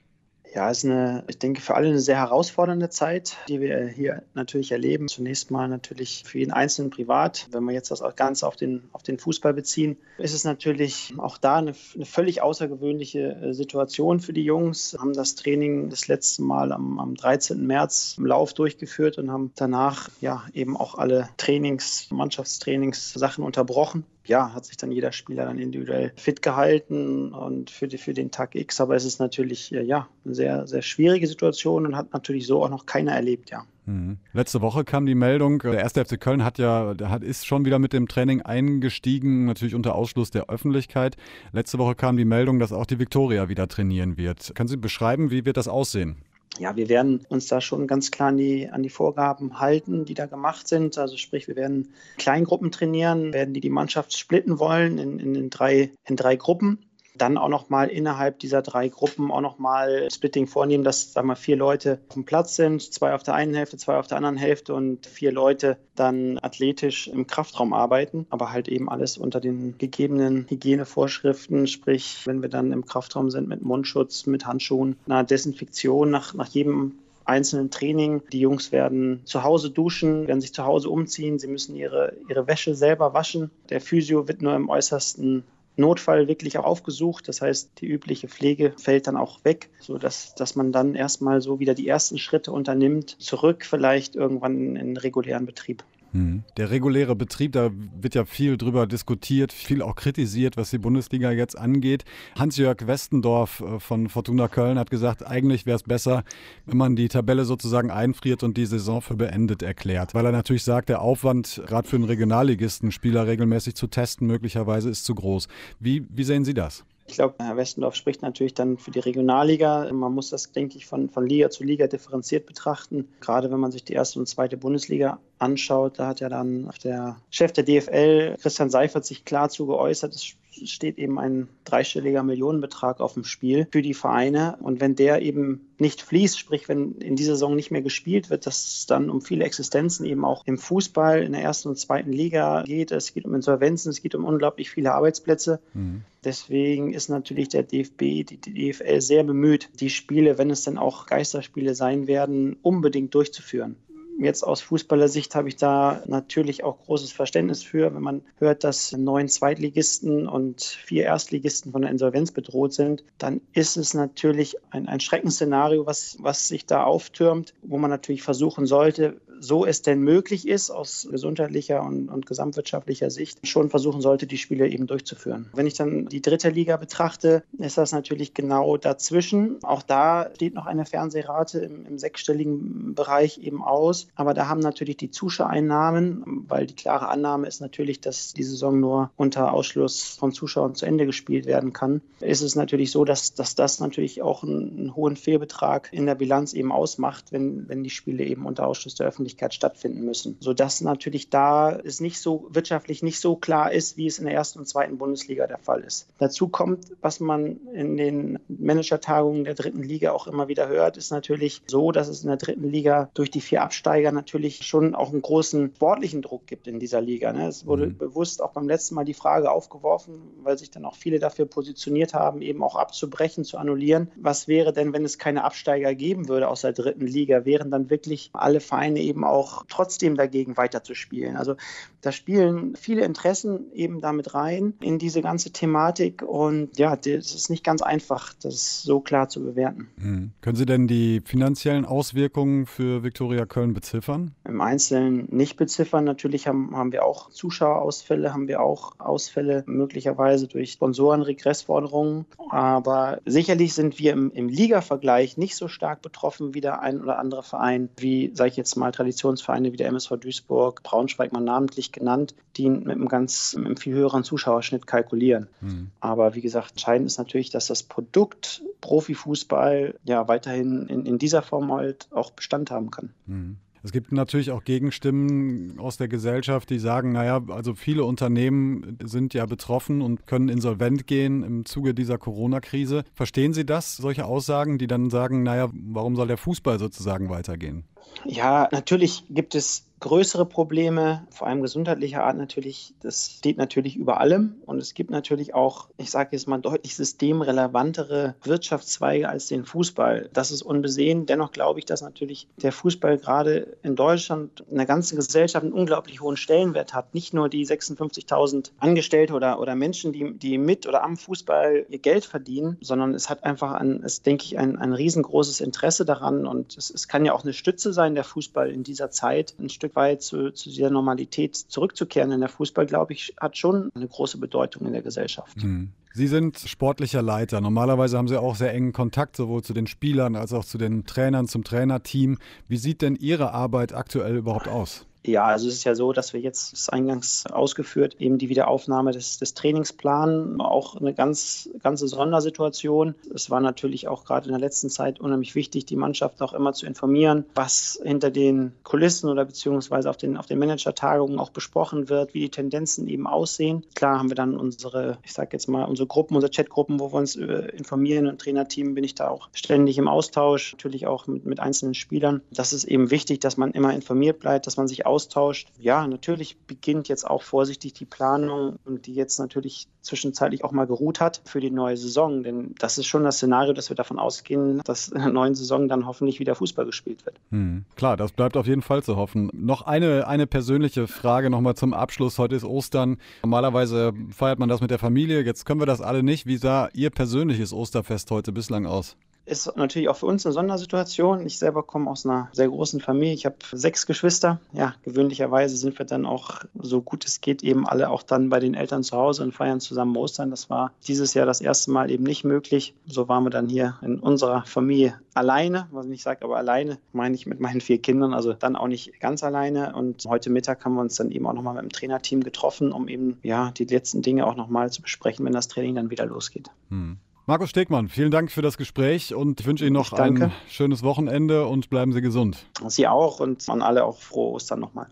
Ja, 0.56 0.70
ist 0.70 0.86
eine, 0.86 1.22
ich 1.28 1.38
denke, 1.38 1.60
für 1.60 1.74
alle 1.74 1.88
eine 1.88 1.98
sehr 1.98 2.16
herausfordernde 2.16 2.88
Zeit, 2.88 3.36
die 3.46 3.60
wir 3.60 3.88
hier 3.88 4.22
natürlich 4.32 4.72
erleben. 4.72 5.06
Zunächst 5.06 5.50
mal 5.50 5.68
natürlich 5.68 6.22
für 6.24 6.38
jeden 6.38 6.50
Einzelnen 6.50 6.88
privat. 6.88 7.46
Wenn 7.50 7.64
wir 7.64 7.74
jetzt 7.74 7.90
das 7.90 8.02
Ganze 8.16 8.46
auf 8.46 8.56
den, 8.56 8.88
auf 8.92 9.02
den 9.02 9.18
Fußball 9.18 9.52
beziehen, 9.52 9.98
ist 10.16 10.32
es 10.32 10.44
natürlich 10.44 11.12
auch 11.18 11.36
da 11.36 11.56
eine, 11.56 11.74
eine 11.94 12.06
völlig 12.06 12.40
außergewöhnliche 12.40 13.36
äh, 13.36 13.52
Situation 13.52 14.18
für 14.18 14.32
die 14.32 14.44
Jungs. 14.44 14.94
Wir 14.94 15.00
haben 15.00 15.12
das 15.12 15.34
Training 15.34 15.90
das 15.90 16.08
letzte 16.08 16.42
Mal 16.42 16.72
am, 16.72 17.00
am 17.00 17.16
13. 17.16 17.66
März 17.66 18.14
im 18.16 18.24
Lauf 18.24 18.54
durchgeführt 18.54 19.18
und 19.18 19.30
haben 19.30 19.52
danach 19.56 20.08
ja 20.22 20.42
eben 20.54 20.74
auch 20.74 20.94
alle 20.94 21.28
Trainings, 21.36 22.08
Mannschaftstrainings 22.10 23.12
Sachen 23.12 23.44
unterbrochen 23.44 24.06
ja, 24.28 24.52
hat 24.52 24.64
sich 24.64 24.76
dann 24.76 24.92
jeder 24.92 25.12
Spieler 25.12 25.44
dann 25.44 25.58
individuell 25.58 26.12
fit 26.16 26.42
gehalten 26.42 27.32
und 27.32 27.70
für, 27.70 27.88
die, 27.88 27.98
für 27.98 28.14
den 28.14 28.30
Tag 28.30 28.54
X. 28.54 28.80
Aber 28.80 28.96
es 28.96 29.04
ist 29.04 29.18
natürlich 29.18 29.72
äh, 29.72 29.82
ja, 29.82 30.08
eine 30.24 30.34
sehr, 30.34 30.66
sehr 30.66 30.82
schwierige 30.82 31.26
Situation 31.26 31.86
und 31.86 31.96
hat 31.96 32.12
natürlich 32.12 32.46
so 32.46 32.62
auch 32.64 32.70
noch 32.70 32.86
keiner 32.86 33.12
erlebt, 33.12 33.50
ja. 33.50 33.64
Mhm. 33.86 34.18
Letzte 34.32 34.60
Woche 34.60 34.84
kam 34.84 35.06
die 35.06 35.14
Meldung, 35.14 35.60
der 35.60 35.78
erste 35.78 36.04
FC 36.04 36.20
Köln 36.20 36.44
hat 36.44 36.58
ja, 36.58 36.94
hat, 37.04 37.22
ist 37.22 37.46
schon 37.46 37.64
wieder 37.64 37.78
mit 37.78 37.92
dem 37.92 38.08
Training 38.08 38.42
eingestiegen, 38.42 39.46
natürlich 39.46 39.76
unter 39.76 39.94
Ausschluss 39.94 40.30
der 40.30 40.50
Öffentlichkeit. 40.50 41.16
Letzte 41.52 41.78
Woche 41.78 41.94
kam 41.94 42.16
die 42.16 42.24
Meldung, 42.24 42.58
dass 42.58 42.72
auch 42.72 42.86
die 42.86 42.98
Viktoria 42.98 43.48
wieder 43.48 43.68
trainieren 43.68 44.16
wird. 44.16 44.54
Können 44.56 44.68
Sie 44.68 44.76
beschreiben, 44.76 45.30
wie 45.30 45.44
wird 45.44 45.56
das 45.56 45.68
aussehen? 45.68 46.16
Ja, 46.58 46.74
wir 46.74 46.88
werden 46.88 47.26
uns 47.28 47.48
da 47.48 47.60
schon 47.60 47.86
ganz 47.86 48.10
klar 48.10 48.28
an 48.28 48.36
die, 48.38 48.68
an 48.68 48.82
die 48.82 48.88
Vorgaben 48.88 49.60
halten, 49.60 50.04
die 50.04 50.14
da 50.14 50.26
gemacht 50.26 50.68
sind. 50.68 50.96
Also 50.96 51.16
sprich, 51.16 51.48
wir 51.48 51.56
werden 51.56 51.92
Kleingruppen 52.16 52.70
trainieren, 52.70 53.32
werden 53.32 53.52
die 53.52 53.60
die 53.60 53.70
Mannschaft 53.70 54.16
splitten 54.16 54.58
wollen 54.58 54.98
in, 54.98 55.18
in, 55.18 55.34
in, 55.34 55.50
drei, 55.50 55.90
in 56.06 56.16
drei 56.16 56.36
Gruppen 56.36 56.85
dann 57.18 57.38
auch 57.38 57.48
noch 57.48 57.68
mal 57.68 57.88
innerhalb 57.88 58.38
dieser 58.38 58.62
drei 58.62 58.88
Gruppen 58.88 59.30
auch 59.30 59.40
noch 59.40 59.58
mal 59.58 60.08
Splitting 60.10 60.46
vornehmen, 60.46 60.84
dass 60.84 61.12
sagen 61.12 61.28
wir 61.28 61.36
vier 61.36 61.56
Leute 61.56 62.00
auf 62.08 62.14
dem 62.14 62.24
Platz 62.24 62.56
sind, 62.56 62.82
zwei 62.82 63.14
auf 63.14 63.22
der 63.22 63.34
einen 63.34 63.54
Hälfte, 63.54 63.76
zwei 63.76 63.96
auf 63.98 64.06
der 64.06 64.16
anderen 64.16 64.36
Hälfte 64.36 64.74
und 64.74 65.06
vier 65.06 65.32
Leute 65.32 65.78
dann 65.94 66.38
athletisch 66.42 67.08
im 67.08 67.26
Kraftraum 67.26 67.72
arbeiten, 67.72 68.26
aber 68.30 68.52
halt 68.52 68.68
eben 68.68 68.88
alles 68.88 69.18
unter 69.18 69.40
den 69.40 69.78
gegebenen 69.78 70.46
Hygienevorschriften, 70.48 71.66
sprich, 71.66 72.22
wenn 72.24 72.42
wir 72.42 72.48
dann 72.48 72.72
im 72.72 72.84
Kraftraum 72.86 73.30
sind 73.30 73.48
mit 73.48 73.62
Mundschutz, 73.62 74.26
mit 74.26 74.46
Handschuhen, 74.46 74.96
einer 75.06 75.24
Desinfektion 75.24 76.10
nach, 76.10 76.34
nach 76.34 76.48
jedem 76.48 76.98
einzelnen 77.26 77.70
Training. 77.70 78.22
Die 78.32 78.40
Jungs 78.40 78.72
werden 78.72 79.20
zu 79.24 79.42
Hause 79.42 79.70
duschen, 79.70 80.26
werden 80.26 80.40
sich 80.40 80.54
zu 80.54 80.64
Hause 80.64 80.88
umziehen, 80.90 81.38
sie 81.38 81.48
müssen 81.48 81.74
ihre, 81.74 82.14
ihre 82.28 82.46
Wäsche 82.46 82.74
selber 82.74 83.14
waschen. 83.14 83.50
Der 83.68 83.80
Physio 83.80 84.28
wird 84.28 84.42
nur 84.42 84.54
im 84.54 84.68
äußersten 84.68 85.44
Notfall 85.76 86.28
wirklich 86.28 86.58
aufgesucht. 86.58 87.28
Das 87.28 87.42
heißt, 87.42 87.80
die 87.80 87.86
übliche 87.86 88.28
Pflege 88.28 88.72
fällt 88.76 89.06
dann 89.06 89.16
auch 89.16 89.44
weg, 89.44 89.70
sodass 89.78 90.34
dass 90.34 90.56
man 90.56 90.72
dann 90.72 90.94
erstmal 90.94 91.40
so 91.40 91.60
wieder 91.60 91.74
die 91.74 91.88
ersten 91.88 92.18
Schritte 92.18 92.52
unternimmt, 92.52 93.16
zurück 93.20 93.64
vielleicht 93.64 94.16
irgendwann 94.16 94.76
in 94.76 94.86
den 94.86 94.96
regulären 94.96 95.46
Betrieb. 95.46 95.84
Mhm. 96.12 96.44
Der 96.56 96.70
reguläre 96.70 97.16
Betrieb, 97.16 97.52
da 97.52 97.70
wird 97.72 98.14
ja 98.14 98.24
viel 98.24 98.56
drüber 98.56 98.86
diskutiert, 98.86 99.52
viel 99.52 99.82
auch 99.82 99.94
kritisiert, 99.94 100.56
was 100.56 100.70
die 100.70 100.78
Bundesliga 100.78 101.30
jetzt 101.30 101.58
angeht. 101.58 102.04
Hans-Jörg 102.38 102.86
Westendorf 102.86 103.60
äh, 103.60 103.80
von 103.80 104.08
Fortuna 104.08 104.48
Köln 104.48 104.78
hat 104.78 104.90
gesagt, 104.90 105.26
eigentlich 105.26 105.66
wäre 105.66 105.76
es 105.76 105.82
besser, 105.82 106.24
wenn 106.64 106.78
man 106.78 106.96
die 106.96 107.08
Tabelle 107.08 107.44
sozusagen 107.44 107.90
einfriert 107.90 108.42
und 108.42 108.56
die 108.56 108.66
Saison 108.66 109.02
für 109.02 109.14
beendet 109.14 109.62
erklärt. 109.62 110.14
Weil 110.14 110.26
er 110.26 110.32
natürlich 110.32 110.64
sagt, 110.64 110.88
der 110.88 111.02
Aufwand, 111.02 111.62
gerade 111.66 111.88
für 111.88 111.96
einen 111.96 112.04
Regionalligisten, 112.04 112.92
Spieler 112.92 113.26
regelmäßig 113.26 113.74
zu 113.74 113.86
testen, 113.86 114.26
möglicherweise 114.26 114.90
ist 114.90 115.04
zu 115.04 115.14
groß. 115.14 115.48
Wie, 115.80 116.06
wie 116.10 116.24
sehen 116.24 116.44
Sie 116.44 116.54
das? 116.54 116.84
Ich 117.08 117.14
glaube, 117.14 117.36
Herr 117.38 117.56
Westendorf 117.56 117.94
spricht 117.94 118.22
natürlich 118.22 118.54
dann 118.54 118.78
für 118.78 118.90
die 118.90 118.98
Regionalliga. 118.98 119.92
Man 119.92 120.12
muss 120.12 120.30
das, 120.30 120.50
denke 120.50 120.76
ich, 120.76 120.86
von, 120.86 121.08
von 121.08 121.26
Liga 121.26 121.50
zu 121.50 121.62
Liga 121.62 121.86
differenziert 121.86 122.46
betrachten. 122.46 123.08
Gerade 123.20 123.50
wenn 123.50 123.60
man 123.60 123.70
sich 123.70 123.84
die 123.84 123.92
erste 123.92 124.18
und 124.18 124.26
zweite 124.26 124.56
Bundesliga 124.56 125.20
anschaut, 125.38 125.98
da 125.98 126.08
hat 126.08 126.20
ja 126.20 126.28
dann 126.28 126.70
der 126.82 127.16
Chef 127.30 127.52
der 127.52 127.64
DFL, 127.64 128.36
Christian 128.40 128.70
Seifert, 128.70 129.04
sich 129.04 129.24
klar 129.24 129.48
zu 129.48 129.66
geäußert. 129.66 130.14
Es 130.14 130.36
steht 130.64 130.98
eben 130.98 131.18
ein 131.18 131.48
dreistelliger 131.64 132.22
Millionenbetrag 132.22 133.00
auf 133.00 133.14
dem 133.14 133.24
Spiel 133.24 133.68
für 133.70 133.82
die 133.82 133.94
Vereine. 133.94 134.56
Und 134.60 134.80
wenn 134.80 134.94
der 134.94 135.22
eben 135.22 135.68
nicht 135.78 136.00
fließt, 136.00 136.38
sprich 136.38 136.68
wenn 136.68 136.92
in 136.94 137.16
dieser 137.16 137.34
Saison 137.34 137.54
nicht 137.54 137.70
mehr 137.70 137.82
gespielt 137.82 138.30
wird, 138.30 138.46
dass 138.46 138.64
es 138.64 138.86
dann 138.86 139.10
um 139.10 139.20
viele 139.20 139.44
Existenzen 139.44 140.06
eben 140.06 140.24
auch 140.24 140.42
im 140.46 140.58
Fußball 140.58 141.22
in 141.22 141.32
der 141.32 141.42
ersten 141.42 141.68
und 141.68 141.78
zweiten 141.78 142.12
Liga 142.12 142.62
geht. 142.62 142.92
Es 142.92 143.12
geht 143.12 143.26
um 143.26 143.34
Insolvenzen, 143.34 143.90
es 143.90 144.00
geht 144.00 144.14
um 144.14 144.24
unglaublich 144.24 144.70
viele 144.70 144.94
Arbeitsplätze. 144.94 145.60
Mhm. 145.74 146.02
Deswegen 146.24 146.92
ist 146.92 147.08
natürlich 147.08 147.48
der 147.50 147.62
DFB, 147.62 148.24
die 148.24 148.40
DFL 148.40 149.00
sehr 149.00 149.22
bemüht, 149.22 149.68
die 149.78 149.90
Spiele, 149.90 150.38
wenn 150.38 150.50
es 150.50 150.64
denn 150.64 150.78
auch 150.78 151.06
Geisterspiele 151.06 151.74
sein 151.74 152.06
werden, 152.06 152.56
unbedingt 152.62 153.14
durchzuführen. 153.14 153.76
Jetzt 154.18 154.44
aus 154.44 154.62
Fußballersicht 154.62 155.34
habe 155.34 155.48
ich 155.48 155.56
da 155.56 156.02
natürlich 156.06 156.64
auch 156.64 156.78
großes 156.86 157.12
Verständnis 157.12 157.62
für, 157.62 157.94
wenn 157.94 158.02
man 158.02 158.22
hört, 158.38 158.64
dass 158.64 158.92
neun 158.92 159.28
Zweitligisten 159.28 160.26
und 160.26 160.62
vier 160.62 161.04
Erstligisten 161.04 161.72
von 161.72 161.82
der 161.82 161.90
Insolvenz 161.90 162.32
bedroht 162.32 162.72
sind, 162.72 163.04
dann 163.18 163.40
ist 163.52 163.76
es 163.76 163.92
natürlich 163.92 164.56
ein, 164.70 164.88
ein 164.88 165.00
Schreckensszenario, 165.00 165.86
was, 165.86 166.16
was 166.20 166.48
sich 166.48 166.64
da 166.64 166.84
auftürmt, 166.84 167.52
wo 167.62 167.76
man 167.78 167.90
natürlich 167.90 168.22
versuchen 168.22 168.66
sollte, 168.66 169.20
so 169.40 169.66
es 169.66 169.82
denn 169.82 170.00
möglich 170.00 170.46
ist, 170.48 170.70
aus 170.70 171.06
gesundheitlicher 171.10 171.82
und, 171.82 172.08
und 172.08 172.26
gesamtwirtschaftlicher 172.26 173.10
Sicht, 173.10 173.46
schon 173.46 173.70
versuchen 173.70 174.00
sollte, 174.00 174.26
die 174.26 174.38
Spiele 174.38 174.68
eben 174.68 174.86
durchzuführen. 174.86 175.48
Wenn 175.54 175.66
ich 175.66 175.74
dann 175.74 176.06
die 176.06 176.22
dritte 176.22 176.50
Liga 176.50 176.76
betrachte, 176.76 177.42
ist 177.58 177.78
das 177.78 177.92
natürlich 177.92 178.34
genau 178.34 178.76
dazwischen. 178.76 179.62
Auch 179.62 179.82
da 179.82 180.30
steht 180.34 180.54
noch 180.54 180.66
eine 180.66 180.86
Fernsehrate 180.86 181.60
im, 181.60 181.86
im 181.86 181.98
sechsstelligen 181.98 182.94
Bereich 182.94 183.38
eben 183.38 183.62
aus. 183.62 184.08
Aber 184.14 184.34
da 184.34 184.48
haben 184.48 184.60
natürlich 184.60 184.96
die 184.96 185.10
Zuschauereinnahmen, 185.10 186.44
weil 186.48 186.66
die 186.66 186.74
klare 186.74 187.08
Annahme 187.08 187.46
ist 187.46 187.60
natürlich, 187.60 188.00
dass 188.00 188.32
die 188.32 188.42
Saison 188.42 188.80
nur 188.80 189.10
unter 189.16 189.52
Ausschluss 189.52 190.16
von 190.18 190.32
Zuschauern 190.32 190.74
zu 190.74 190.86
Ende 190.86 191.06
gespielt 191.06 191.46
werden 191.46 191.72
kann, 191.72 192.00
ist 192.20 192.42
es 192.42 192.56
natürlich 192.56 192.90
so, 192.90 193.04
dass, 193.04 193.34
dass 193.34 193.54
das 193.54 193.80
natürlich 193.80 194.22
auch 194.22 194.42
einen, 194.42 194.78
einen 194.78 194.96
hohen 194.96 195.16
Fehlbetrag 195.16 195.88
in 195.92 196.06
der 196.06 196.14
Bilanz 196.14 196.52
eben 196.52 196.72
ausmacht, 196.72 197.32
wenn, 197.32 197.68
wenn 197.68 197.84
die 197.84 197.90
Spiele 197.90 198.24
eben 198.24 198.46
unter 198.46 198.66
Ausschluss 198.66 198.94
der 198.94 199.06
Öffentlichkeit 199.06 199.25
stattfinden 199.28 200.04
müssen. 200.04 200.36
Sodass 200.40 200.80
natürlich 200.80 201.30
da 201.30 201.76
es 201.76 202.00
nicht 202.00 202.20
so 202.20 202.46
wirtschaftlich 202.50 203.02
nicht 203.02 203.20
so 203.20 203.36
klar 203.36 203.72
ist, 203.72 203.96
wie 203.96 204.06
es 204.06 204.18
in 204.18 204.26
der 204.26 204.34
ersten 204.34 204.60
und 204.60 204.66
zweiten 204.66 204.98
Bundesliga 204.98 205.46
der 205.46 205.58
Fall 205.58 205.80
ist. 205.80 206.08
Dazu 206.18 206.48
kommt, 206.48 206.86
was 207.00 207.20
man 207.20 207.58
in 207.72 207.96
den 207.96 208.38
Managertagungen 208.48 209.44
der 209.44 209.54
dritten 209.54 209.82
Liga 209.82 210.12
auch 210.12 210.26
immer 210.26 210.48
wieder 210.48 210.68
hört, 210.68 210.96
ist 210.96 211.10
natürlich 211.10 211.62
so, 211.66 211.92
dass 211.92 212.08
es 212.08 212.22
in 212.22 212.28
der 212.28 212.36
dritten 212.36 212.68
Liga 212.68 213.10
durch 213.14 213.30
die 213.30 213.40
vier 213.40 213.62
Absteiger 213.62 214.12
natürlich 214.12 214.66
schon 214.66 214.94
auch 214.94 215.12
einen 215.12 215.22
großen 215.22 215.72
sportlichen 215.76 216.22
Druck 216.22 216.46
gibt 216.46 216.66
in 216.66 216.78
dieser 216.78 217.00
Liga. 217.00 217.32
Ne? 217.32 217.48
Es 217.48 217.66
wurde 217.66 217.86
mhm. 217.86 217.98
bewusst 217.98 218.42
auch 218.42 218.52
beim 218.52 218.68
letzten 218.68 218.94
Mal 218.94 219.04
die 219.04 219.14
Frage 219.14 219.50
aufgeworfen, 219.50 220.14
weil 220.42 220.58
sich 220.58 220.70
dann 220.70 220.84
auch 220.84 220.96
viele 220.96 221.18
dafür 221.18 221.46
positioniert 221.46 222.14
haben, 222.14 222.42
eben 222.42 222.62
auch 222.62 222.76
abzubrechen, 222.76 223.44
zu 223.44 223.58
annullieren. 223.58 224.10
Was 224.16 224.48
wäre 224.48 224.72
denn, 224.72 224.92
wenn 224.92 225.04
es 225.04 225.18
keine 225.18 225.44
Absteiger 225.44 225.94
geben 225.94 226.28
würde 226.28 226.48
aus 226.48 226.62
der 226.62 226.72
dritten 226.72 227.06
Liga? 227.06 227.44
Wären 227.44 227.70
dann 227.70 227.90
wirklich 227.90 228.30
alle 228.32 228.60
Vereine 228.60 229.00
eben 229.00 229.15
auch 229.24 229.64
trotzdem 229.68 230.16
dagegen 230.16 230.56
weiterzuspielen? 230.56 231.36
Also 231.36 231.56
da 232.00 232.12
spielen 232.12 232.76
viele 232.76 233.04
Interessen 233.04 233.72
eben 233.72 234.00
damit 234.00 234.34
rein 234.34 234.74
in 234.80 234.98
diese 234.98 235.22
ganze 235.22 235.50
Thematik 235.50 236.22
und 236.22 236.78
ja, 236.78 236.94
es 236.94 237.34
ist 237.34 237.50
nicht 237.50 237.64
ganz 237.64 237.82
einfach, 237.82 238.34
das 238.34 238.82
so 238.82 239.00
klar 239.00 239.28
zu 239.28 239.42
bewerten. 239.42 239.88
Mhm. 239.96 240.30
Können 240.40 240.56
Sie 240.56 240.66
denn 240.66 240.86
die 240.86 241.20
finanziellen 241.24 241.84
Auswirkungen 241.84 242.66
für 242.66 243.02
Viktoria 243.02 243.46
Köln 243.46 243.74
beziffern? 243.74 244.32
Im 244.44 244.60
Einzelnen 244.60 245.26
nicht 245.30 245.56
beziffern. 245.56 246.04
Natürlich 246.04 246.46
haben, 246.46 246.76
haben 246.76 246.92
wir 246.92 247.04
auch 247.04 247.30
Zuschauerausfälle, 247.30 248.32
haben 248.32 248.48
wir 248.48 248.60
auch 248.60 248.92
Ausfälle 248.98 249.64
möglicherweise 249.66 250.46
durch 250.46 250.72
Sponsorenregressforderungen. 250.72 252.26
Aber 252.50 253.20
sicherlich 253.24 253.74
sind 253.74 253.98
wir 253.98 254.12
im, 254.12 254.30
im 254.32 254.48
Liga-Vergleich 254.48 255.36
nicht 255.36 255.56
so 255.56 255.68
stark 255.68 256.02
betroffen 256.02 256.54
wie 256.54 256.60
der 256.60 256.80
ein 256.80 257.00
oder 257.00 257.18
andere 257.18 257.42
Verein, 257.42 257.88
wie, 257.98 258.30
sage 258.34 258.50
ich 258.50 258.56
jetzt 258.56 258.76
mal, 258.76 258.92
Traditionsvereine 259.06 259.72
wie 259.72 259.76
der 259.76 259.88
MSV 259.88 260.16
Duisburg, 260.16 260.82
Braunschweig 260.82 261.32
mal 261.32 261.40
namentlich 261.40 261.92
genannt, 261.92 262.34
die 262.56 262.68
mit 262.68 262.90
einem 262.90 263.08
ganz 263.08 263.54
mit 263.56 263.66
einem 263.66 263.76
viel 263.76 263.94
höheren 263.94 264.24
Zuschauerschnitt 264.24 264.86
kalkulieren. 264.86 265.48
Mhm. 265.60 265.90
Aber 266.00 266.34
wie 266.34 266.40
gesagt, 266.40 266.72
entscheidend 266.72 267.06
ist 267.06 267.18
natürlich, 267.18 267.50
dass 267.50 267.68
das 267.68 267.84
Produkt 267.84 268.62
Profifußball 268.80 269.94
ja 270.04 270.26
weiterhin 270.26 270.88
in, 270.88 271.06
in 271.06 271.18
dieser 271.18 271.42
Form 271.42 271.72
halt 271.72 272.08
auch 272.10 272.30
Bestand 272.32 272.70
haben 272.70 272.90
kann. 272.90 273.10
Mhm. 273.26 273.58
Es 273.84 273.92
gibt 273.92 274.10
natürlich 274.10 274.50
auch 274.50 274.64
Gegenstimmen 274.64 275.78
aus 275.78 275.96
der 275.96 276.08
Gesellschaft, 276.08 276.70
die 276.70 276.80
sagen, 276.80 277.12
naja, 277.12 277.40
also 277.50 277.76
viele 277.76 278.04
Unternehmen 278.04 278.98
sind 279.04 279.32
ja 279.32 279.46
betroffen 279.46 280.02
und 280.02 280.26
können 280.26 280.48
insolvent 280.48 281.06
gehen 281.06 281.44
im 281.44 281.64
Zuge 281.64 281.94
dieser 281.94 282.18
Corona-Krise. 282.18 283.04
Verstehen 283.14 283.52
Sie 283.52 283.64
das, 283.64 283.96
solche 283.96 284.24
Aussagen, 284.24 284.78
die 284.78 284.88
dann 284.88 285.08
sagen, 285.08 285.44
naja, 285.44 285.68
warum 285.72 286.16
soll 286.16 286.26
der 286.26 286.36
Fußball 286.36 286.80
sozusagen 286.80 287.30
weitergehen? 287.30 287.84
Ja, 288.24 288.68
natürlich 288.72 289.24
gibt 289.30 289.54
es 289.54 289.86
größere 290.00 290.44
Probleme, 290.44 291.26
vor 291.30 291.46
allem 291.46 291.62
gesundheitlicher 291.62 292.22
Art 292.22 292.36
natürlich, 292.36 292.94
das 293.00 293.36
steht 293.38 293.56
natürlich 293.56 293.96
über 293.96 294.20
allem. 294.20 294.56
Und 294.66 294.78
es 294.78 294.94
gibt 294.94 295.10
natürlich 295.10 295.54
auch, 295.54 295.88
ich 295.96 296.10
sage 296.10 296.30
jetzt 296.32 296.46
mal, 296.46 296.58
deutlich 296.58 296.94
systemrelevantere 296.96 298.34
Wirtschaftszweige 298.42 299.28
als 299.28 299.48
den 299.48 299.64
Fußball. 299.64 300.28
Das 300.32 300.50
ist 300.50 300.62
unbesehen. 300.62 301.26
Dennoch 301.26 301.50
glaube 301.50 301.78
ich, 301.78 301.86
dass 301.86 302.02
natürlich 302.02 302.46
der 302.56 302.72
Fußball 302.72 303.18
gerade 303.18 303.76
in 303.82 303.96
Deutschland 303.96 304.64
in 304.70 304.76
der 304.76 304.86
ganzen 304.86 305.16
Gesellschaft 305.16 305.64
einen 305.64 305.72
unglaublich 305.72 306.20
hohen 306.20 306.36
Stellenwert 306.36 306.92
hat. 306.92 307.14
Nicht 307.14 307.32
nur 307.32 307.48
die 307.48 307.66
56.000 307.66 308.72
Angestellte 308.78 309.32
oder, 309.32 309.60
oder 309.60 309.74
Menschen, 309.74 310.12
die, 310.12 310.36
die 310.36 310.58
mit 310.58 310.86
oder 310.86 311.02
am 311.02 311.16
Fußball 311.16 311.86
ihr 311.88 311.98
Geld 311.98 312.26
verdienen, 312.26 312.76
sondern 312.82 313.14
es 313.14 313.30
hat 313.30 313.44
einfach, 313.44 313.72
ein, 313.72 314.02
es 314.04 314.22
denke 314.22 314.44
ich, 314.44 314.58
ein, 314.58 314.76
ein 314.76 314.92
riesengroßes 314.92 315.60
Interesse 315.60 316.04
daran. 316.04 316.46
Und 316.46 316.76
es, 316.76 316.90
es 316.90 317.08
kann 317.08 317.24
ja 317.24 317.32
auch 317.32 317.44
eine 317.44 317.54
Stütze 317.54 317.94
sein, 317.96 318.14
der 318.14 318.22
Fußball 318.22 318.70
in 318.70 318.84
dieser 318.84 319.10
Zeit, 319.10 319.54
ein 319.58 319.68
Stück 319.68 319.96
weit 319.96 320.22
zu, 320.22 320.52
zu 320.52 320.70
dieser 320.70 320.90
Normalität 320.90 321.56
zurückzukehren 321.56 322.30
in 322.30 322.40
der 322.40 322.48
Fußball, 322.48 322.86
glaube 322.86 323.14
ich, 323.14 323.34
hat 323.40 323.56
schon 323.56 323.90
eine 323.94 324.06
große 324.06 324.38
Bedeutung 324.38 324.86
in 324.86 324.92
der 324.92 325.02
Gesellschaft. 325.02 325.56
Mhm. 325.56 325.90
Sie 326.12 326.28
sind 326.28 326.58
sportlicher 326.58 327.20
Leiter. 327.20 327.60
Normalerweise 327.60 328.16
haben 328.16 328.28
Sie 328.28 328.40
auch 328.40 328.56
sehr 328.56 328.72
engen 328.72 328.92
Kontakt 328.92 329.36
sowohl 329.36 329.62
zu 329.62 329.74
den 329.74 329.86
Spielern 329.86 330.36
als 330.36 330.52
auch 330.52 330.64
zu 330.64 330.78
den 330.78 331.04
Trainern, 331.04 331.48
zum 331.48 331.64
Trainerteam. 331.64 332.38
Wie 332.68 332.78
sieht 332.78 333.02
denn 333.02 333.16
Ihre 333.16 333.52
Arbeit 333.52 333.92
aktuell 333.92 334.36
überhaupt 334.36 334.68
aus? 334.68 335.05
Ja, 335.26 335.44
also 335.44 335.68
es 335.68 335.74
ist 335.74 335.84
ja 335.84 335.94
so, 335.94 336.12
dass 336.12 336.32
wir 336.32 336.40
jetzt, 336.40 336.72
das 336.72 336.88
eingangs 336.88 337.44
ausgeführt, 337.46 338.16
eben 338.20 338.38
die 338.38 338.48
Wiederaufnahme 338.48 339.10
des, 339.10 339.38
des 339.38 339.54
Trainingsplans, 339.54 340.60
auch 340.60 340.96
eine 340.96 341.14
ganz, 341.14 341.68
ganze 341.82 342.06
Sondersituation. 342.06 343.14
Es 343.34 343.50
war 343.50 343.60
natürlich 343.60 344.08
auch 344.08 344.24
gerade 344.24 344.46
in 344.46 344.52
der 344.52 344.60
letzten 344.60 344.88
Zeit 344.88 345.20
unheimlich 345.20 345.54
wichtig, 345.54 345.84
die 345.86 345.96
Mannschaft 345.96 346.40
auch 346.42 346.52
immer 346.52 346.72
zu 346.72 346.86
informieren, 346.86 347.44
was 347.54 348.00
hinter 348.02 348.30
den 348.30 348.72
Kulissen 348.84 349.28
oder 349.28 349.44
beziehungsweise 349.44 350.08
auf 350.10 350.16
den, 350.16 350.36
auf 350.36 350.46
den 350.46 350.58
Managertagungen 350.58 351.38
auch 351.40 351.50
besprochen 351.50 352.08
wird, 352.08 352.34
wie 352.34 352.40
die 352.40 352.50
Tendenzen 352.50 353.08
eben 353.08 353.26
aussehen. 353.26 353.84
Klar 353.94 354.18
haben 354.18 354.30
wir 354.30 354.36
dann 354.36 354.56
unsere, 354.56 355.18
ich 355.24 355.32
sage 355.32 355.50
jetzt 355.52 355.68
mal, 355.68 355.84
unsere 355.84 356.06
Gruppen, 356.06 356.36
unsere 356.36 356.52
Chatgruppen, 356.52 357.00
wo 357.00 357.12
wir 357.12 357.18
uns 357.18 357.34
äh, 357.36 357.68
informieren 357.76 358.28
und 358.28 358.40
Trainerteam 358.40 358.94
bin 358.94 359.02
ich 359.02 359.14
da 359.14 359.28
auch 359.28 359.48
ständig 359.52 359.98
im 359.98 360.08
Austausch, 360.08 360.72
natürlich 360.72 361.06
auch 361.06 361.26
mit, 361.26 361.46
mit 361.46 361.58
einzelnen 361.58 361.94
Spielern. 361.94 362.42
Das 362.52 362.72
ist 362.72 362.84
eben 362.84 363.10
wichtig, 363.10 363.40
dass 363.40 363.56
man 363.56 363.72
immer 363.72 363.92
informiert 363.92 364.38
bleibt, 364.38 364.66
dass 364.66 364.76
man 364.76 364.86
sich 364.86 365.06
austauscht. 365.16 365.68
Ja, 365.78 366.06
natürlich 366.06 366.58
beginnt 366.66 367.08
jetzt 367.08 367.26
auch 367.26 367.42
vorsichtig 367.42 367.94
die 367.94 368.04
Planung 368.04 368.78
und 368.84 369.06
die 369.06 369.14
jetzt 369.14 369.38
natürlich 369.38 369.88
zwischenzeitlich 370.02 370.62
auch 370.62 370.72
mal 370.72 370.86
geruht 370.86 371.20
hat 371.20 371.40
für 371.46 371.58
die 371.58 371.70
neue 371.70 371.96
Saison. 371.96 372.42
Denn 372.42 372.74
das 372.78 372.98
ist 372.98 373.06
schon 373.06 373.24
das 373.24 373.36
Szenario, 373.36 373.72
dass 373.72 373.88
wir 373.88 373.96
davon 373.96 374.18
ausgehen, 374.18 374.82
dass 374.84 375.08
in 375.08 375.18
der 375.18 375.32
neuen 375.32 375.54
Saison 375.54 375.88
dann 375.88 376.06
hoffentlich 376.06 376.38
wieder 376.38 376.54
Fußball 376.54 376.84
gespielt 376.84 377.24
wird. 377.24 377.40
Hm. 377.50 377.86
Klar, 377.96 378.18
das 378.18 378.32
bleibt 378.32 378.58
auf 378.58 378.66
jeden 378.66 378.82
Fall 378.82 379.02
zu 379.02 379.16
hoffen. 379.16 379.50
Noch 379.54 379.82
eine, 379.82 380.26
eine 380.26 380.46
persönliche 380.46 381.08
Frage 381.08 381.48
nochmal 381.48 381.74
zum 381.74 381.94
Abschluss. 381.94 382.38
Heute 382.38 382.54
ist 382.54 382.64
Ostern. 382.64 383.16
Normalerweise 383.42 384.12
feiert 384.30 384.58
man 384.58 384.68
das 384.68 384.82
mit 384.82 384.90
der 384.90 384.98
Familie. 384.98 385.42
Jetzt 385.42 385.64
können 385.64 385.80
wir 385.80 385.86
das 385.86 386.02
alle 386.02 386.22
nicht. 386.22 386.44
Wie 386.44 386.58
sah 386.58 386.90
Ihr 386.92 387.08
persönliches 387.08 387.72
Osterfest 387.72 388.30
heute 388.30 388.52
bislang 388.52 388.84
aus? 388.84 389.16
Ist 389.46 389.76
natürlich 389.76 390.08
auch 390.08 390.16
für 390.16 390.26
uns 390.26 390.44
eine 390.44 390.52
Sondersituation. 390.52 391.46
Ich 391.46 391.58
selber 391.58 391.84
komme 391.84 392.10
aus 392.10 392.26
einer 392.26 392.48
sehr 392.52 392.68
großen 392.68 393.00
Familie. 393.00 393.32
Ich 393.32 393.46
habe 393.46 393.56
sechs 393.72 394.04
Geschwister. 394.04 394.60
Ja, 394.72 394.94
gewöhnlicherweise 395.04 395.76
sind 395.76 395.96
wir 395.98 396.04
dann 396.04 396.26
auch, 396.26 396.62
so 396.74 397.00
gut 397.00 397.24
es 397.24 397.40
geht, 397.40 397.62
eben 397.62 397.86
alle 397.86 398.10
auch 398.10 398.24
dann 398.24 398.48
bei 398.48 398.58
den 398.58 398.74
Eltern 398.74 399.04
zu 399.04 399.16
Hause 399.16 399.44
und 399.44 399.52
feiern 399.52 399.78
zusammen 399.78 400.16
Ostern. 400.16 400.50
Das 400.50 400.68
war 400.68 400.92
dieses 401.06 401.32
Jahr 401.34 401.46
das 401.46 401.60
erste 401.60 401.92
Mal 401.92 402.10
eben 402.10 402.24
nicht 402.24 402.42
möglich. 402.42 402.94
So 403.06 403.28
waren 403.28 403.44
wir 403.44 403.50
dann 403.50 403.68
hier 403.68 403.96
in 404.02 404.18
unserer 404.18 404.64
Familie 404.66 405.20
alleine. 405.34 405.86
Was 405.92 406.06
ich 406.06 406.24
sage, 406.24 406.44
aber 406.44 406.56
alleine 406.56 406.98
meine 407.12 407.36
ich 407.36 407.46
mit 407.46 407.60
meinen 407.60 407.80
vier 407.80 407.98
Kindern, 408.02 408.34
also 408.34 408.52
dann 408.52 408.74
auch 408.74 408.88
nicht 408.88 409.20
ganz 409.20 409.44
alleine. 409.44 409.94
Und 409.94 410.24
heute 410.26 410.50
Mittag 410.50 410.84
haben 410.84 410.94
wir 410.94 411.02
uns 411.02 411.14
dann 411.14 411.30
eben 411.30 411.46
auch 411.46 411.52
nochmal 411.52 411.74
mit 411.74 411.84
dem 411.84 411.92
Trainerteam 411.92 412.42
getroffen, 412.42 412.90
um 412.90 413.06
eben 413.06 413.38
ja 413.44 413.70
die 413.70 413.84
letzten 413.84 414.22
Dinge 414.22 414.44
auch 414.44 414.56
nochmal 414.56 414.90
zu 414.90 415.02
besprechen, 415.02 415.46
wenn 415.46 415.52
das 415.52 415.68
Training 415.68 415.94
dann 415.94 416.10
wieder 416.10 416.26
losgeht. 416.26 416.70
Hm. 416.90 417.18
Markus 417.48 417.70
Stegmann, 417.70 418.08
vielen 418.08 418.32
Dank 418.32 418.50
für 418.50 418.60
das 418.60 418.76
Gespräch 418.76 419.32
und 419.32 419.60
ich 419.60 419.66
wünsche 419.66 419.84
Ihnen 419.84 419.92
noch 419.92 420.12
ein 420.12 420.50
schönes 420.68 421.04
Wochenende 421.04 421.66
und 421.66 421.90
bleiben 421.90 422.12
Sie 422.12 422.20
gesund. 422.20 422.66
Sie 422.88 423.06
auch 423.06 423.38
und 423.38 423.68
an 423.68 423.82
alle 423.82 424.04
auch 424.04 424.18
frohe 424.18 424.54
Ostern 424.54 424.80
nochmal. 424.80 425.06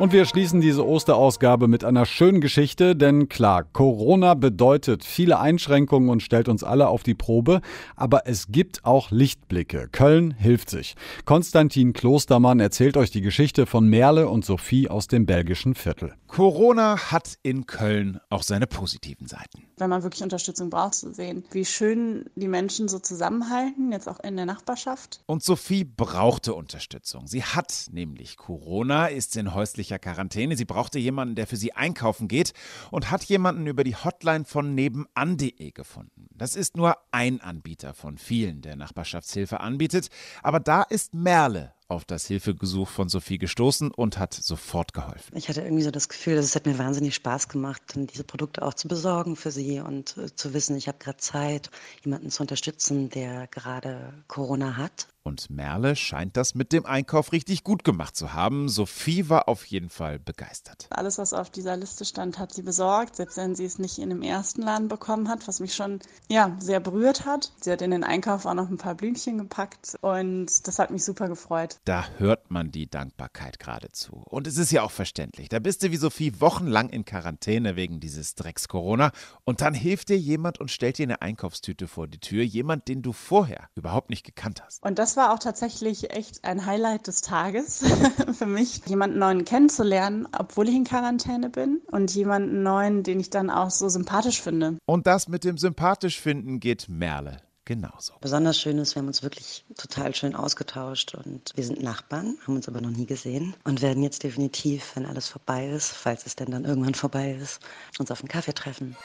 Und 0.00 0.14
wir 0.14 0.24
schließen 0.24 0.62
diese 0.62 0.86
Osterausgabe 0.86 1.68
mit 1.68 1.84
einer 1.84 2.06
schönen 2.06 2.40
Geschichte, 2.40 2.96
denn 2.96 3.28
klar, 3.28 3.64
Corona 3.64 4.32
bedeutet 4.32 5.04
viele 5.04 5.38
Einschränkungen 5.38 6.08
und 6.08 6.22
stellt 6.22 6.48
uns 6.48 6.64
alle 6.64 6.88
auf 6.88 7.02
die 7.02 7.14
Probe, 7.14 7.60
aber 7.96 8.26
es 8.26 8.46
gibt 8.48 8.86
auch 8.86 9.10
Lichtblicke. 9.10 9.90
Köln 9.92 10.30
hilft 10.30 10.70
sich. 10.70 10.96
Konstantin 11.26 11.92
Klostermann 11.92 12.60
erzählt 12.60 12.96
euch 12.96 13.10
die 13.10 13.20
Geschichte 13.20 13.66
von 13.66 13.88
Merle 13.88 14.26
und 14.26 14.42
Sophie 14.42 14.88
aus 14.88 15.06
dem 15.06 15.26
belgischen 15.26 15.74
Viertel. 15.74 16.14
Corona 16.28 17.10
hat 17.10 17.36
in 17.42 17.66
Köln 17.66 18.20
auch 18.30 18.42
seine 18.42 18.66
positiven 18.66 19.26
Seiten. 19.26 19.64
Wenn 19.76 19.90
man 19.90 20.02
wirklich 20.02 20.22
Unterstützung 20.22 20.70
braucht, 20.70 20.94
zu 20.94 21.12
sehen, 21.12 21.44
wie 21.50 21.64
schön 21.64 22.30
die 22.36 22.48
Menschen 22.48 22.88
so 22.88 23.00
zusammenhalten, 23.00 23.92
jetzt 23.92 24.08
auch 24.08 24.20
in 24.20 24.36
der 24.36 24.46
Nachbarschaft. 24.46 25.20
Und 25.26 25.42
Sophie 25.42 25.84
brauchte 25.84 26.54
Unterstützung. 26.54 27.26
Sie 27.26 27.42
hat 27.42 27.86
nämlich 27.90 28.36
Corona, 28.36 29.06
ist 29.06 29.36
in 29.36 29.52
häuslicher 29.54 29.89
Quarantäne. 29.98 30.56
Sie 30.56 30.64
brauchte 30.64 30.98
jemanden, 30.98 31.34
der 31.34 31.46
für 31.46 31.56
sie 31.56 31.72
einkaufen 31.72 32.28
geht 32.28 32.52
und 32.90 33.10
hat 33.10 33.24
jemanden 33.24 33.66
über 33.66 33.84
die 33.84 33.96
Hotline 33.96 34.44
von 34.44 34.74
nebenan.de 34.74 35.70
gefunden. 35.72 36.28
Das 36.36 36.56
ist 36.56 36.76
nur 36.76 36.96
ein 37.10 37.40
Anbieter 37.40 37.94
von 37.94 38.18
vielen, 38.18 38.62
der 38.62 38.76
Nachbarschaftshilfe 38.76 39.60
anbietet. 39.60 40.08
Aber 40.42 40.60
da 40.60 40.82
ist 40.82 41.14
Merle 41.14 41.72
auf 41.90 42.04
das 42.04 42.26
Hilfegesuch 42.26 42.88
von 42.88 43.08
Sophie 43.08 43.38
gestoßen 43.38 43.90
und 43.90 44.18
hat 44.18 44.32
sofort 44.32 44.94
geholfen. 44.94 45.36
Ich 45.36 45.48
hatte 45.48 45.62
irgendwie 45.62 45.82
so 45.82 45.90
das 45.90 46.08
Gefühl, 46.08 46.36
dass 46.36 46.44
es 46.44 46.54
hat 46.54 46.66
mir 46.66 46.78
wahnsinnig 46.78 47.14
Spaß 47.16 47.48
gemacht, 47.48 47.82
diese 47.96 48.24
Produkte 48.24 48.62
auch 48.62 48.74
zu 48.74 48.88
besorgen 48.88 49.36
für 49.36 49.50
sie 49.50 49.80
und 49.80 50.16
äh, 50.16 50.34
zu 50.34 50.54
wissen, 50.54 50.76
ich 50.76 50.88
habe 50.88 50.98
gerade 50.98 51.18
Zeit, 51.18 51.70
jemanden 52.04 52.30
zu 52.30 52.42
unterstützen, 52.42 53.10
der 53.10 53.48
gerade 53.48 54.14
Corona 54.28 54.76
hat. 54.76 55.08
Und 55.22 55.50
Merle 55.50 55.96
scheint 55.96 56.36
das 56.36 56.54
mit 56.54 56.72
dem 56.72 56.86
Einkauf 56.86 57.32
richtig 57.32 57.62
gut 57.62 57.84
gemacht 57.84 58.16
zu 58.16 58.32
haben. 58.32 58.70
Sophie 58.70 59.28
war 59.28 59.48
auf 59.48 59.66
jeden 59.66 59.90
Fall 59.90 60.18
begeistert. 60.18 60.86
Alles, 60.90 61.18
was 61.18 61.34
auf 61.34 61.50
dieser 61.50 61.76
Liste 61.76 62.06
stand, 62.06 62.38
hat 62.38 62.54
sie 62.54 62.62
besorgt, 62.62 63.16
selbst 63.16 63.36
wenn 63.36 63.54
sie 63.54 63.66
es 63.66 63.78
nicht 63.78 63.98
in 63.98 64.08
dem 64.08 64.22
ersten 64.22 64.62
Laden 64.62 64.88
bekommen 64.88 65.28
hat, 65.28 65.46
was 65.46 65.60
mich 65.60 65.74
schon 65.74 66.00
ja, 66.28 66.56
sehr 66.58 66.80
berührt 66.80 67.26
hat. 67.26 67.52
Sie 67.60 67.70
hat 67.70 67.82
in 67.82 67.90
den 67.90 68.02
Einkauf 68.02 68.46
auch 68.46 68.54
noch 68.54 68.70
ein 68.70 68.78
paar 68.78 68.94
Blümchen 68.94 69.36
gepackt 69.36 69.98
und 70.00 70.66
das 70.66 70.78
hat 70.78 70.90
mich 70.90 71.04
super 71.04 71.28
gefreut. 71.28 71.76
Da 71.84 72.06
hört 72.16 72.50
man 72.50 72.70
die 72.70 72.88
Dankbarkeit 72.88 73.58
geradezu. 73.58 74.22
Und 74.24 74.46
es 74.46 74.56
ist 74.56 74.72
ja 74.72 74.82
auch 74.82 74.90
verständlich. 74.90 75.50
Da 75.50 75.58
bist 75.58 75.82
du 75.82 75.90
wie 75.90 75.96
Sophie 75.96 76.40
wochenlang 76.40 76.88
in 76.88 77.04
Quarantäne 77.04 77.76
wegen 77.76 78.00
dieses 78.00 78.36
Drecks 78.36 78.68
Corona 78.68 79.12
und 79.44 79.60
dann 79.60 79.74
hilft 79.74 80.08
dir 80.08 80.18
jemand 80.18 80.60
und 80.60 80.70
stellt 80.70 80.96
dir 80.96 81.04
eine 81.04 81.20
Einkaufstüte 81.20 81.88
vor 81.88 82.08
die 82.08 82.20
Tür. 82.20 82.42
Jemand, 82.42 82.88
den 82.88 83.02
du 83.02 83.12
vorher 83.12 83.68
überhaupt 83.74 84.08
nicht 84.08 84.24
gekannt 84.24 84.62
hast. 84.64 84.82
Und 84.82 84.98
das 85.10 85.16
war 85.16 85.34
auch 85.34 85.40
tatsächlich 85.40 86.12
echt 86.12 86.44
ein 86.44 86.66
Highlight 86.66 87.08
des 87.08 87.20
Tages 87.20 87.82
für 88.32 88.46
mich, 88.46 88.82
jemanden 88.86 89.18
neuen 89.18 89.44
kennenzulernen, 89.44 90.28
obwohl 90.38 90.68
ich 90.68 90.76
in 90.76 90.84
Quarantäne 90.84 91.50
bin 91.50 91.80
und 91.90 92.14
jemanden 92.14 92.62
neuen, 92.62 93.02
den 93.02 93.18
ich 93.18 93.28
dann 93.28 93.50
auch 93.50 93.70
so 93.70 93.88
sympathisch 93.88 94.40
finde. 94.40 94.78
Und 94.86 95.08
das 95.08 95.26
mit 95.26 95.42
dem 95.42 95.58
sympathisch 95.58 96.20
finden 96.20 96.60
geht 96.60 96.88
Merle 96.88 97.38
genauso. 97.64 98.12
Besonders 98.20 98.60
schön 98.60 98.78
ist, 98.78 98.94
wir 98.94 99.00
haben 99.00 99.08
uns 99.08 99.24
wirklich 99.24 99.64
total 99.76 100.14
schön 100.14 100.36
ausgetauscht 100.36 101.16
und 101.16 101.50
wir 101.56 101.64
sind 101.64 101.82
Nachbarn, 101.82 102.36
haben 102.46 102.54
uns 102.54 102.68
aber 102.68 102.80
noch 102.80 102.90
nie 102.90 103.06
gesehen 103.06 103.56
und 103.64 103.82
werden 103.82 104.04
jetzt 104.04 104.22
definitiv, 104.22 104.94
wenn 104.94 105.06
alles 105.06 105.26
vorbei 105.26 105.70
ist, 105.70 105.90
falls 105.90 106.24
es 106.24 106.36
denn 106.36 106.52
dann 106.52 106.64
irgendwann 106.64 106.94
vorbei 106.94 107.32
ist, 107.32 107.58
uns 107.98 108.12
auf 108.12 108.20
einen 108.20 108.28
Kaffee 108.28 108.54
treffen. 108.54 108.96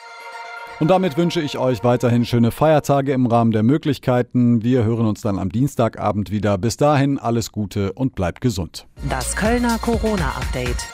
Und 0.80 0.90
damit 0.90 1.16
wünsche 1.16 1.42
ich 1.42 1.58
euch 1.58 1.86
weiterhin 1.86 2.26
schöne 2.26 2.52
Feiertage 2.52 3.14
im 3.14 3.28
Rahmen 3.28 3.52
der 3.52 3.64
Möglichkeiten. 3.64 4.62
Wir 4.62 4.84
hören 4.84 5.06
uns 5.06 5.22
dann 5.22 5.40
am 5.40 5.50
Dienstagabend 5.50 6.32
wieder. 6.32 6.58
Bis 6.58 6.76
dahin 6.76 7.18
alles 7.18 7.54
Gute 7.54 7.94
und 7.94 8.16
bleibt 8.16 8.42
gesund. 8.42 8.86
Das 9.10 9.38
Kölner 9.38 9.78
Corona-Update. 9.78 10.86